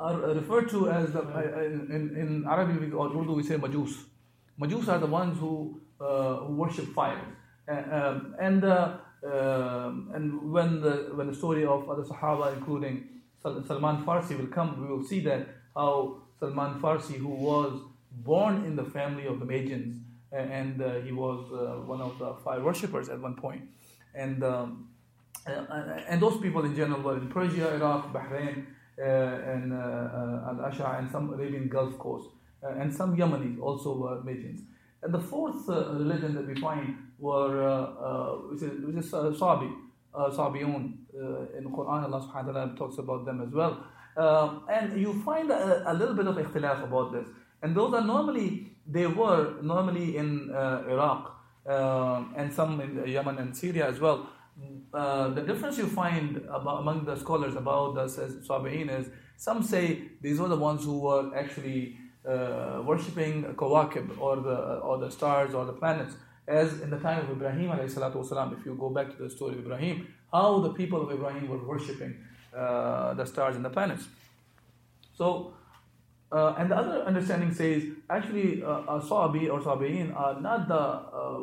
are 0.00 0.16
referred 0.34 0.68
to 0.70 0.90
as 0.90 1.12
the, 1.12 1.20
uh, 1.20 1.62
in, 1.64 2.16
in 2.16 2.44
Arabic 2.48 2.94
or 2.94 3.08
Urdu 3.08 3.32
we 3.34 3.42
say 3.42 3.56
Majus. 3.56 3.92
Majus 4.60 4.88
are 4.88 4.98
the 4.98 5.06
ones 5.06 5.38
who, 5.38 5.80
uh, 6.00 6.36
who 6.36 6.54
worship 6.56 6.86
fire. 6.94 7.20
Uh, 7.68 8.20
and 8.40 8.64
uh, 8.64 8.96
um, 9.22 10.10
and 10.14 10.50
when 10.50 10.80
the 10.80 11.10
when 11.14 11.26
the 11.26 11.34
story 11.34 11.64
of 11.64 11.88
other 11.88 12.02
Sahaba, 12.02 12.56
including 12.56 13.06
Salman 13.42 14.04
Farsi, 14.04 14.38
will 14.38 14.46
come, 14.46 14.80
we 14.80 14.88
will 14.88 15.04
see 15.04 15.20
that 15.20 15.46
how 15.76 16.22
Salman 16.40 16.80
Farsi, 16.80 17.16
who 17.16 17.28
was 17.28 17.80
born 18.10 18.64
in 18.64 18.76
the 18.76 18.84
family 18.84 19.26
of 19.26 19.38
the 19.38 19.44
Magians, 19.44 19.98
and 20.32 20.80
uh, 20.82 20.94
he 21.00 21.12
was 21.12 21.52
uh, 21.52 21.86
one 21.86 22.00
of 22.00 22.18
the 22.18 22.34
five 22.42 22.62
worshippers 22.62 23.08
at 23.08 23.20
one 23.20 23.36
point, 23.36 23.62
and 24.14 24.42
um, 24.42 24.88
and 25.46 26.20
those 26.20 26.40
people 26.40 26.64
in 26.64 26.74
general 26.74 27.02
were 27.02 27.18
in 27.18 27.28
Persia, 27.28 27.74
Iraq, 27.74 28.12
Bahrain, 28.12 28.66
Uh, 29.00 29.52
and 29.52 29.72
uh, 29.72 29.76
uh 29.76 30.50
Al 30.50 30.64
Ahsa, 30.66 30.96
and 30.98 31.10
some 31.10 31.32
Arabian 31.32 31.68
Gulf 31.68 31.98
coast, 31.98 32.28
uh, 32.62 32.68
and 32.78 32.94
some 32.94 33.16
Yemenis 33.16 33.58
also 33.58 33.96
were 33.96 34.22
Magians. 34.22 34.60
And 35.02 35.14
the 35.14 35.18
fourth 35.18 35.66
religion 35.68 36.34
that 36.34 36.46
we 36.46 36.54
find 36.60 36.96
were 37.18 38.50
which 38.50 38.62
is, 38.62 38.84
which 38.84 38.96
is 38.96 39.10
Sabi, 39.10 39.70
Sabiun. 40.14 40.98
in 41.56 41.64
Quran, 41.72 42.04
Allah 42.04 42.20
subhanahu 42.20 42.46
wa 42.46 42.52
ta'ala 42.52 42.76
talks 42.76 42.98
about 42.98 43.24
them 43.24 43.40
as 43.40 43.50
well. 43.54 43.82
And 44.68 45.00
you 45.00 45.22
find 45.22 45.50
a, 45.50 45.90
a, 45.90 45.94
little 45.94 46.14
bit 46.14 46.26
of 46.26 46.36
ikhtilaf 46.36 46.84
about 46.84 47.12
this. 47.14 47.26
And 47.62 47.74
those 47.74 47.94
are 47.94 48.04
normally, 48.04 48.76
they 48.86 49.06
were 49.06 49.54
normally 49.62 50.18
in 50.18 50.50
uh, 50.50 50.84
Iraq 50.86 51.34
uh, 51.66 52.24
and 52.36 52.52
some 52.52 52.80
in 52.80 53.06
Yemen 53.06 53.38
and 53.38 53.56
Syria 53.56 53.88
as 53.88 54.00
well. 54.00 54.28
Uh, 54.93 55.29
the 55.29 55.41
difference 55.41 55.77
you 55.77 55.87
find 55.87 56.37
about, 56.49 56.79
among 56.79 57.03
the 57.05 57.15
scholars 57.15 57.55
about 57.55 57.95
the 57.95 58.05
Sabi'in 58.47 58.89
is 58.89 59.09
some 59.37 59.61
say 59.61 60.03
these 60.21 60.39
were 60.39 60.47
the 60.47 60.55
ones 60.55 60.85
who 60.85 60.99
were 60.99 61.35
actually 61.35 61.97
uh, 62.27 62.81
worshipping 62.85 63.43
Kawakib 63.55 64.17
or 64.19 64.37
the, 64.37 64.57
or 64.79 64.97
the 64.97 65.09
stars 65.11 65.53
or 65.53 65.65
the 65.65 65.73
planets. 65.73 66.15
As 66.47 66.79
in 66.81 66.89
the 66.89 66.99
time 66.99 67.19
of 67.19 67.29
Ibrahim, 67.29 67.69
والسلام, 67.71 68.57
if 68.57 68.65
you 68.65 68.75
go 68.75 68.89
back 68.89 69.09
to 69.15 69.23
the 69.23 69.29
story 69.29 69.53
of 69.53 69.59
Ibrahim, 69.59 70.07
how 70.31 70.59
the 70.59 70.73
people 70.73 71.01
of 71.01 71.11
Ibrahim 71.11 71.49
were 71.49 71.57
worshipping 71.57 72.15
uh, 72.55 73.13
the 73.15 73.25
stars 73.25 73.55
and 73.55 73.65
the 73.65 73.69
planets. 73.69 74.07
So, 75.17 75.53
uh, 76.31 76.55
and 76.57 76.69
the 76.69 76.77
other 76.77 77.03
understanding 77.03 77.53
says 77.53 77.83
actually 78.09 78.63
uh, 78.63 78.99
Sabi 79.01 79.49
or 79.49 79.59
Sabi'in 79.59 80.15
are 80.15 80.39
not 80.39 80.67
the 80.67 80.75
uh, 80.75 81.39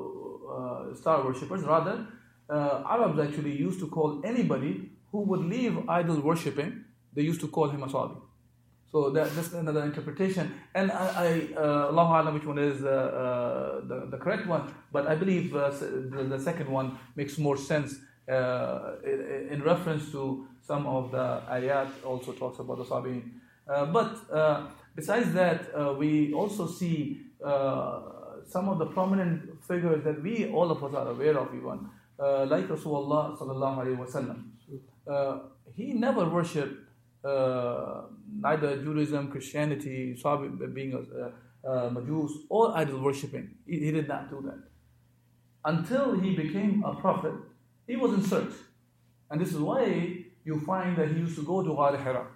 uh, 0.56 0.94
star 0.94 1.24
worshippers, 1.24 1.62
rather, 1.62 2.06
uh, 2.49 2.83
Arabs 2.89 3.19
actually 3.19 3.55
used 3.55 3.79
to 3.79 3.87
call 3.87 4.21
anybody 4.23 4.89
who 5.11 5.21
would 5.21 5.41
leave 5.41 5.77
idol 5.89 6.19
worshipping, 6.21 6.83
they 7.13 7.21
used 7.21 7.41
to 7.41 7.47
call 7.47 7.69
him 7.69 7.83
a 7.83 7.89
Sabi. 7.89 8.15
So 8.91 9.09
that, 9.09 9.35
that's 9.35 9.51
another 9.53 9.83
interpretation. 9.83 10.53
And 10.73 10.91
I, 10.91 11.05
I 11.25 11.53
uh, 11.57 11.87
Allah 11.87 12.21
Alam, 12.21 12.33
which 12.35 12.45
one 12.45 12.57
is 12.57 12.83
uh, 12.83 12.87
uh, 12.87 13.87
the, 13.87 14.07
the 14.11 14.17
correct 14.17 14.47
one, 14.47 14.73
but 14.91 15.07
I 15.07 15.15
believe 15.15 15.55
uh, 15.55 15.69
the, 15.69 16.25
the, 16.29 16.39
second 16.39 16.69
one 16.69 16.97
makes 17.15 17.37
more 17.37 17.57
sense 17.57 17.95
uh, 18.31 18.93
in, 19.03 19.49
in, 19.51 19.63
reference 19.63 20.09
to 20.11 20.47
some 20.65 20.85
of 20.87 21.11
the 21.11 21.41
ayat 21.49 21.89
also 22.05 22.31
talks 22.31 22.59
about 22.59 22.77
the 22.77 22.85
Sabi'in. 22.85 23.23
Uh, 23.69 23.85
but 23.87 24.15
besides 24.95 25.33
that, 25.33 25.97
we 25.97 26.33
also 26.33 26.65
see 26.65 27.21
some 27.41 28.69
of 28.69 28.79
the 28.79 28.85
prominent 28.85 29.61
figures 29.65 30.01
that 30.05 30.23
we, 30.23 30.49
all 30.49 30.71
of 30.71 30.81
us 30.81 30.93
are 30.93 31.09
aware 31.09 31.37
of 31.37 31.53
even, 31.53 31.89
like 32.19 32.67
Rasulullah 32.67 33.37
sallallahu 33.37 33.77
alayhi 33.83 33.97
wasallam. 33.97 35.41
he 35.75 35.93
never 35.93 36.27
worshipped 36.29 36.87
uh, 37.23 38.03
neither 38.39 38.77
Judaism, 38.77 39.29
Christianity, 39.29 40.17
being 40.73 40.93
a, 40.93 41.69
a, 41.69 41.89
Majus, 41.91 42.31
or 42.49 42.77
idol 42.77 43.01
worshipping. 43.01 43.49
He, 43.65 43.79
he, 43.79 43.91
did 43.91 44.07
not 44.07 44.29
do 44.29 44.41
that. 44.45 44.59
Until 45.65 46.19
he 46.19 46.35
became 46.35 46.83
a 46.85 46.95
prophet, 46.95 47.33
he 47.87 47.95
was 47.95 48.13
in 48.13 48.23
search. 48.23 48.53
And 49.29 49.41
this 49.41 49.49
is 49.49 49.57
why 49.57 50.25
you 50.45 50.59
find 50.65 50.95
that 50.97 51.09
he 51.09 51.19
used 51.19 51.35
to 51.35 51.43
go 51.43 51.61
to 51.63 51.75
Ghar 51.75 51.97
Hira, 51.97 52.27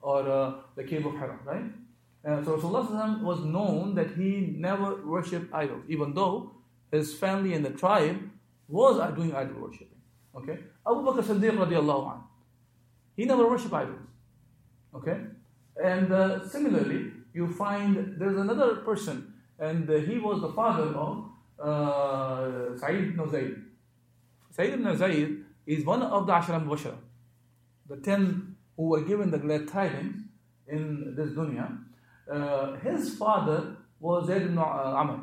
or 0.00 0.28
uh, 0.28 0.54
the 0.76 0.84
cave 0.84 1.04
of 1.04 1.12
Hira, 1.12 1.38
right? 1.44 1.64
Uh, 2.24 2.42
so 2.44 2.56
Rasulullah 2.56 3.20
was 3.20 3.40
known 3.40 3.94
that 3.96 4.12
he 4.12 4.54
never 4.56 5.04
worshipped 5.04 5.52
idols, 5.52 5.82
even 5.88 6.14
though 6.14 6.52
his 6.90 7.12
family 7.14 7.52
and 7.54 7.64
the 7.64 7.70
tribe 7.70 8.18
was 8.72 9.14
doing 9.14 9.34
idol 9.34 9.62
worshipping. 9.62 10.00
Okay? 10.34 10.58
Abu 10.86 11.00
Bakr 11.06 11.22
Siddiq 11.22 11.56
radiallahu 11.64 12.12
anh, 12.12 12.22
he 13.16 13.24
never 13.24 13.46
worshipped 13.48 13.74
idols. 13.74 14.00
Okay? 14.94 15.18
And 15.82 16.12
uh, 16.12 16.48
similarly, 16.48 17.12
you 17.34 17.46
find 17.52 18.14
there's 18.18 18.38
another 18.38 18.76
person, 18.76 19.34
and 19.58 19.88
uh, 19.88 19.94
he 19.94 20.18
was 20.18 20.40
the 20.40 20.52
father 20.52 20.88
of 20.94 21.24
uh, 21.58 22.78
Sa'id 22.78 23.08
ibn 23.08 23.30
Zayd. 23.30 23.56
Sa'id 24.50 24.74
ibn 24.74 24.96
Zayd 24.96 25.44
is 25.66 25.84
one 25.84 26.02
of 26.02 26.26
the 26.26 26.32
Asharah 26.32 26.64
Mubasharah, 26.64 26.98
the 27.88 27.96
ten 27.96 28.56
who 28.76 28.88
were 28.88 29.02
given 29.02 29.30
the 29.30 29.38
glad 29.38 29.68
tidings 29.68 30.22
in 30.68 31.14
this 31.16 31.30
dunya. 31.30 31.78
Uh, 32.30 32.76
his 32.76 33.16
father 33.16 33.76
was 34.00 34.26
Zayd 34.26 34.42
ibn 34.42 34.58
uh, 34.58 34.62
Amr. 34.62 35.20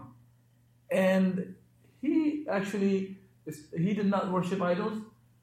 And 0.91 1.55
he 2.01 2.45
actually, 2.49 3.18
he 3.75 3.93
did 3.93 4.06
not 4.06 4.32
worship 4.32 4.62
idols, 4.62 4.99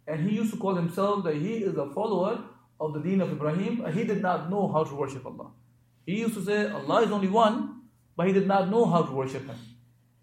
and 0.07 0.29
he 0.29 0.37
used 0.37 0.53
to 0.53 0.59
call 0.59 0.75
himself 0.75 1.25
that 1.25 1.37
he 1.37 1.55
is 1.59 1.77
a 1.77 1.91
follower 1.91 2.45
of 2.79 2.93
the 2.93 3.01
deen 3.01 3.21
of 3.21 3.33
Ibrahim, 3.33 3.85
he 3.93 4.05
did 4.05 4.23
not 4.23 4.51
know 4.51 4.69
how 4.69 4.85
to 4.85 4.95
worship 4.95 5.25
Allah. 5.25 5.51
He 6.05 6.21
used 6.21 6.35
to 6.35 6.45
say 6.45 6.71
Allah 6.71 7.03
is 7.03 7.11
only 7.11 7.29
one, 7.29 7.83
but 8.17 8.27
he 8.27 8.33
did 8.33 8.47
not 8.47 8.71
know 8.71 8.87
how 8.87 9.03
to 9.03 9.13
worship 9.13 9.47
Him. 9.47 9.59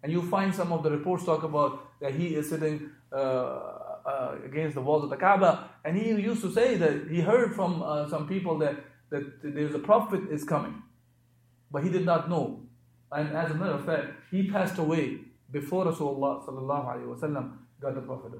And 0.02 0.12
you 0.12 0.22
find 0.22 0.54
some 0.54 0.72
of 0.72 0.82
the 0.82 0.90
reports 0.90 1.24
talk 1.24 1.42
about 1.42 2.00
that 2.00 2.14
he 2.14 2.34
is 2.34 2.48
sitting 2.50 2.90
uh, 3.12 3.16
uh, 3.16 4.36
against 4.44 4.74
the 4.74 4.82
walls 4.82 5.04
of 5.04 5.10
the 5.10 5.16
Kaaba, 5.16 5.70
and 5.84 5.96
he 5.96 6.10
used 6.10 6.42
to 6.42 6.52
say 6.52 6.76
that 6.76 7.08
he 7.10 7.20
heard 7.20 7.54
from 7.54 7.82
uh, 7.82 8.08
some 8.08 8.28
people 8.28 8.58
that, 8.58 8.76
that 9.10 9.42
there's 9.42 9.74
a 9.74 9.78
prophet 9.78 10.20
is 10.30 10.44
coming, 10.44 10.82
but 11.70 11.82
he 11.82 11.90
did 11.90 12.04
not 12.04 12.28
know. 12.28 12.60
And 13.10 13.34
as 13.36 13.50
a 13.50 13.54
matter 13.54 13.72
of 13.72 13.84
fact, 13.86 14.12
he 14.30 14.50
passed 14.50 14.78
away 14.78 15.20
before 15.50 15.86
Rasulullah 15.86 16.44
got 17.84 17.94
the 17.94 18.04
prophet. 18.10 18.32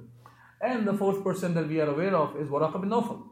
And 0.60 0.88
the 0.90 0.94
fourth 0.94 1.22
person 1.28 1.54
that 1.54 1.68
we 1.68 1.80
are 1.80 1.90
aware 1.94 2.16
of 2.16 2.36
is 2.40 2.48
Waraqa 2.48 2.80
bin 2.80 2.90
Nawfal 2.90 3.22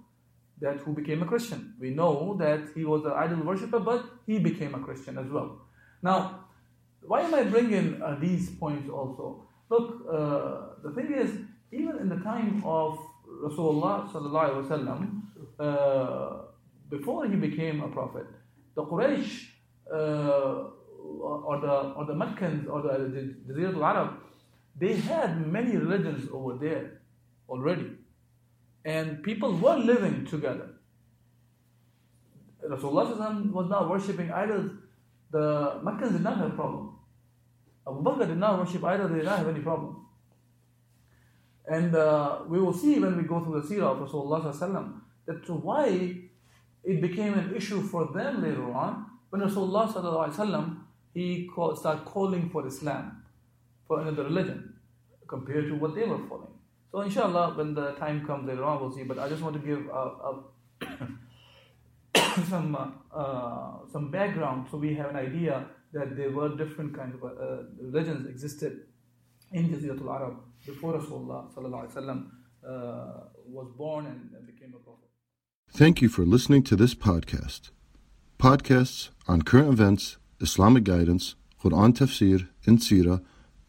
that 0.63 0.79
who 0.85 0.93
became 0.95 1.23
a 1.23 1.27
Christian. 1.27 1.75
We 1.81 1.91
know 1.91 2.37
that 2.39 2.69
he 2.75 2.85
was 2.85 3.05
an 3.05 3.13
idol 3.13 3.43
worshipper, 3.45 3.81
but 3.81 4.05
he 4.27 4.39
became 4.39 4.75
a 4.75 4.79
Christian 4.79 5.19
as 5.19 5.29
well. 5.29 5.61
Now, 6.03 6.45
why 7.05 7.23
am 7.23 7.35
I 7.35 7.43
bringing 7.43 8.01
uh, 8.01 8.17
these 8.21 8.51
points 8.51 8.89
also? 8.89 9.45
Look, 9.69 10.07
uh, 10.09 10.83
the 10.85 10.93
thing 10.95 11.13
is, 11.13 11.31
even 11.73 11.99
in 11.99 12.09
the 12.09 12.21
time 12.33 12.63
of 12.65 12.99
Rasulullah 13.47 14.09
sallallahu 14.13 14.49
alaihi 14.49 14.69
wasallam, 14.69 15.01
uh, 15.59 16.43
before 16.89 17.27
he 17.27 17.35
became 17.35 17.83
a 17.83 17.89
prophet, 17.89 18.27
the 18.77 18.85
Quraysh 18.85 19.49
uh, 19.93 20.71
or 21.49 21.61
the 21.61 21.75
or 21.97 22.05
the 22.07 22.15
Meccans 22.15 22.69
or 22.69 22.83
the, 22.83 23.35
the 23.49 23.67
al-Arab, 23.67 24.11
they 24.77 24.95
had 24.95 25.47
many 25.47 25.77
religions 25.77 26.29
over 26.33 26.55
there 26.55 27.01
already 27.49 27.91
and 28.85 29.23
people 29.23 29.57
were 29.57 29.77
living 29.77 30.27
together. 30.27 30.71
Rasulullah 32.69 33.51
was 33.53 33.69
not 33.69 33.89
worshipping 33.89 34.31
idols. 34.31 34.71
The 35.31 35.81
Meccans 35.83 36.13
did 36.13 36.23
not 36.23 36.37
have 36.39 36.53
a 36.53 36.55
problem. 36.55 36.97
Abu 37.87 38.03
Bakr 38.03 38.27
did 38.29 38.39
not 38.39 38.59
worship 38.59 38.85
idols, 38.85 39.11
they 39.11 39.17
did 39.17 39.25
not 39.25 39.39
have 39.39 39.49
any 39.49 39.61
problem. 39.61 40.07
And 41.67 41.95
uh, 41.95 42.41
we 42.49 42.61
will 42.61 42.73
see 42.73 42.99
when 42.99 43.17
we 43.17 43.25
go 43.25 43.43
through 43.43 43.61
the 43.61 43.67
seerah 43.67 44.01
of 44.01 44.09
Rasulullah 44.09 45.01
that 45.27 45.51
why 45.51 46.17
it 46.85 47.01
became 47.01 47.35
an 47.35 47.55
issue 47.55 47.83
for 47.83 48.07
them 48.07 48.43
later 48.43 48.73
on 48.73 49.07
when 49.31 49.43
Rasulullah 49.43 50.77
he 51.15 51.47
called, 51.55 51.79
started 51.79 52.05
calling 52.05 52.51
for 52.51 52.67
Islam, 52.67 53.22
for 53.93 54.01
another 54.01 54.25
religion, 54.25 54.61
compared 55.29 55.69
to 55.69 55.75
what 55.75 55.95
they 55.95 56.05
were 56.13 56.23
following. 56.29 56.57
So 56.91 57.01
inshallah, 57.01 57.55
when 57.59 57.75
the 57.75 57.93
time 58.05 58.27
comes 58.27 58.49
later 58.49 58.65
on, 58.65 58.81
we'll 58.81 58.95
see. 58.97 59.05
But 59.11 59.19
I 59.19 59.29
just 59.29 59.43
want 59.43 59.55
to 59.61 59.65
give 59.71 59.83
some 62.53 62.71
uh, 62.77 63.71
some 63.93 64.11
background 64.11 64.67
so 64.71 64.79
we 64.79 64.95
have 65.01 65.11
an 65.15 65.17
idea 65.17 65.55
that 65.93 66.17
there 66.19 66.31
were 66.39 66.51
different 66.63 66.91
kinds 66.99 67.15
of 67.17 67.21
uh, 67.25 67.31
religions 67.89 68.23
existed 68.35 68.73
in 69.53 69.63
Jaziratul 69.73 70.11
Arab 70.19 70.35
before 70.67 70.93
Rasulullah 70.99 71.41
uh, 71.55 71.57
was 73.57 73.69
born 73.77 74.07
and 74.07 74.47
became 74.47 74.73
a 74.75 74.79
prophet. 74.87 75.09
Thank 75.83 75.95
you 76.03 76.09
for 76.09 76.25
listening 76.35 76.63
to 76.71 76.77
this 76.77 76.95
podcast. 76.95 77.63
Podcasts 78.39 79.11
on 79.29 79.43
current 79.43 79.71
events, 79.77 80.17
Islamic 80.41 80.85
guidance, 80.85 81.35
Quran 81.63 81.93
tafsir, 81.99 82.49
and 82.67 82.79
Sirah 82.79 83.21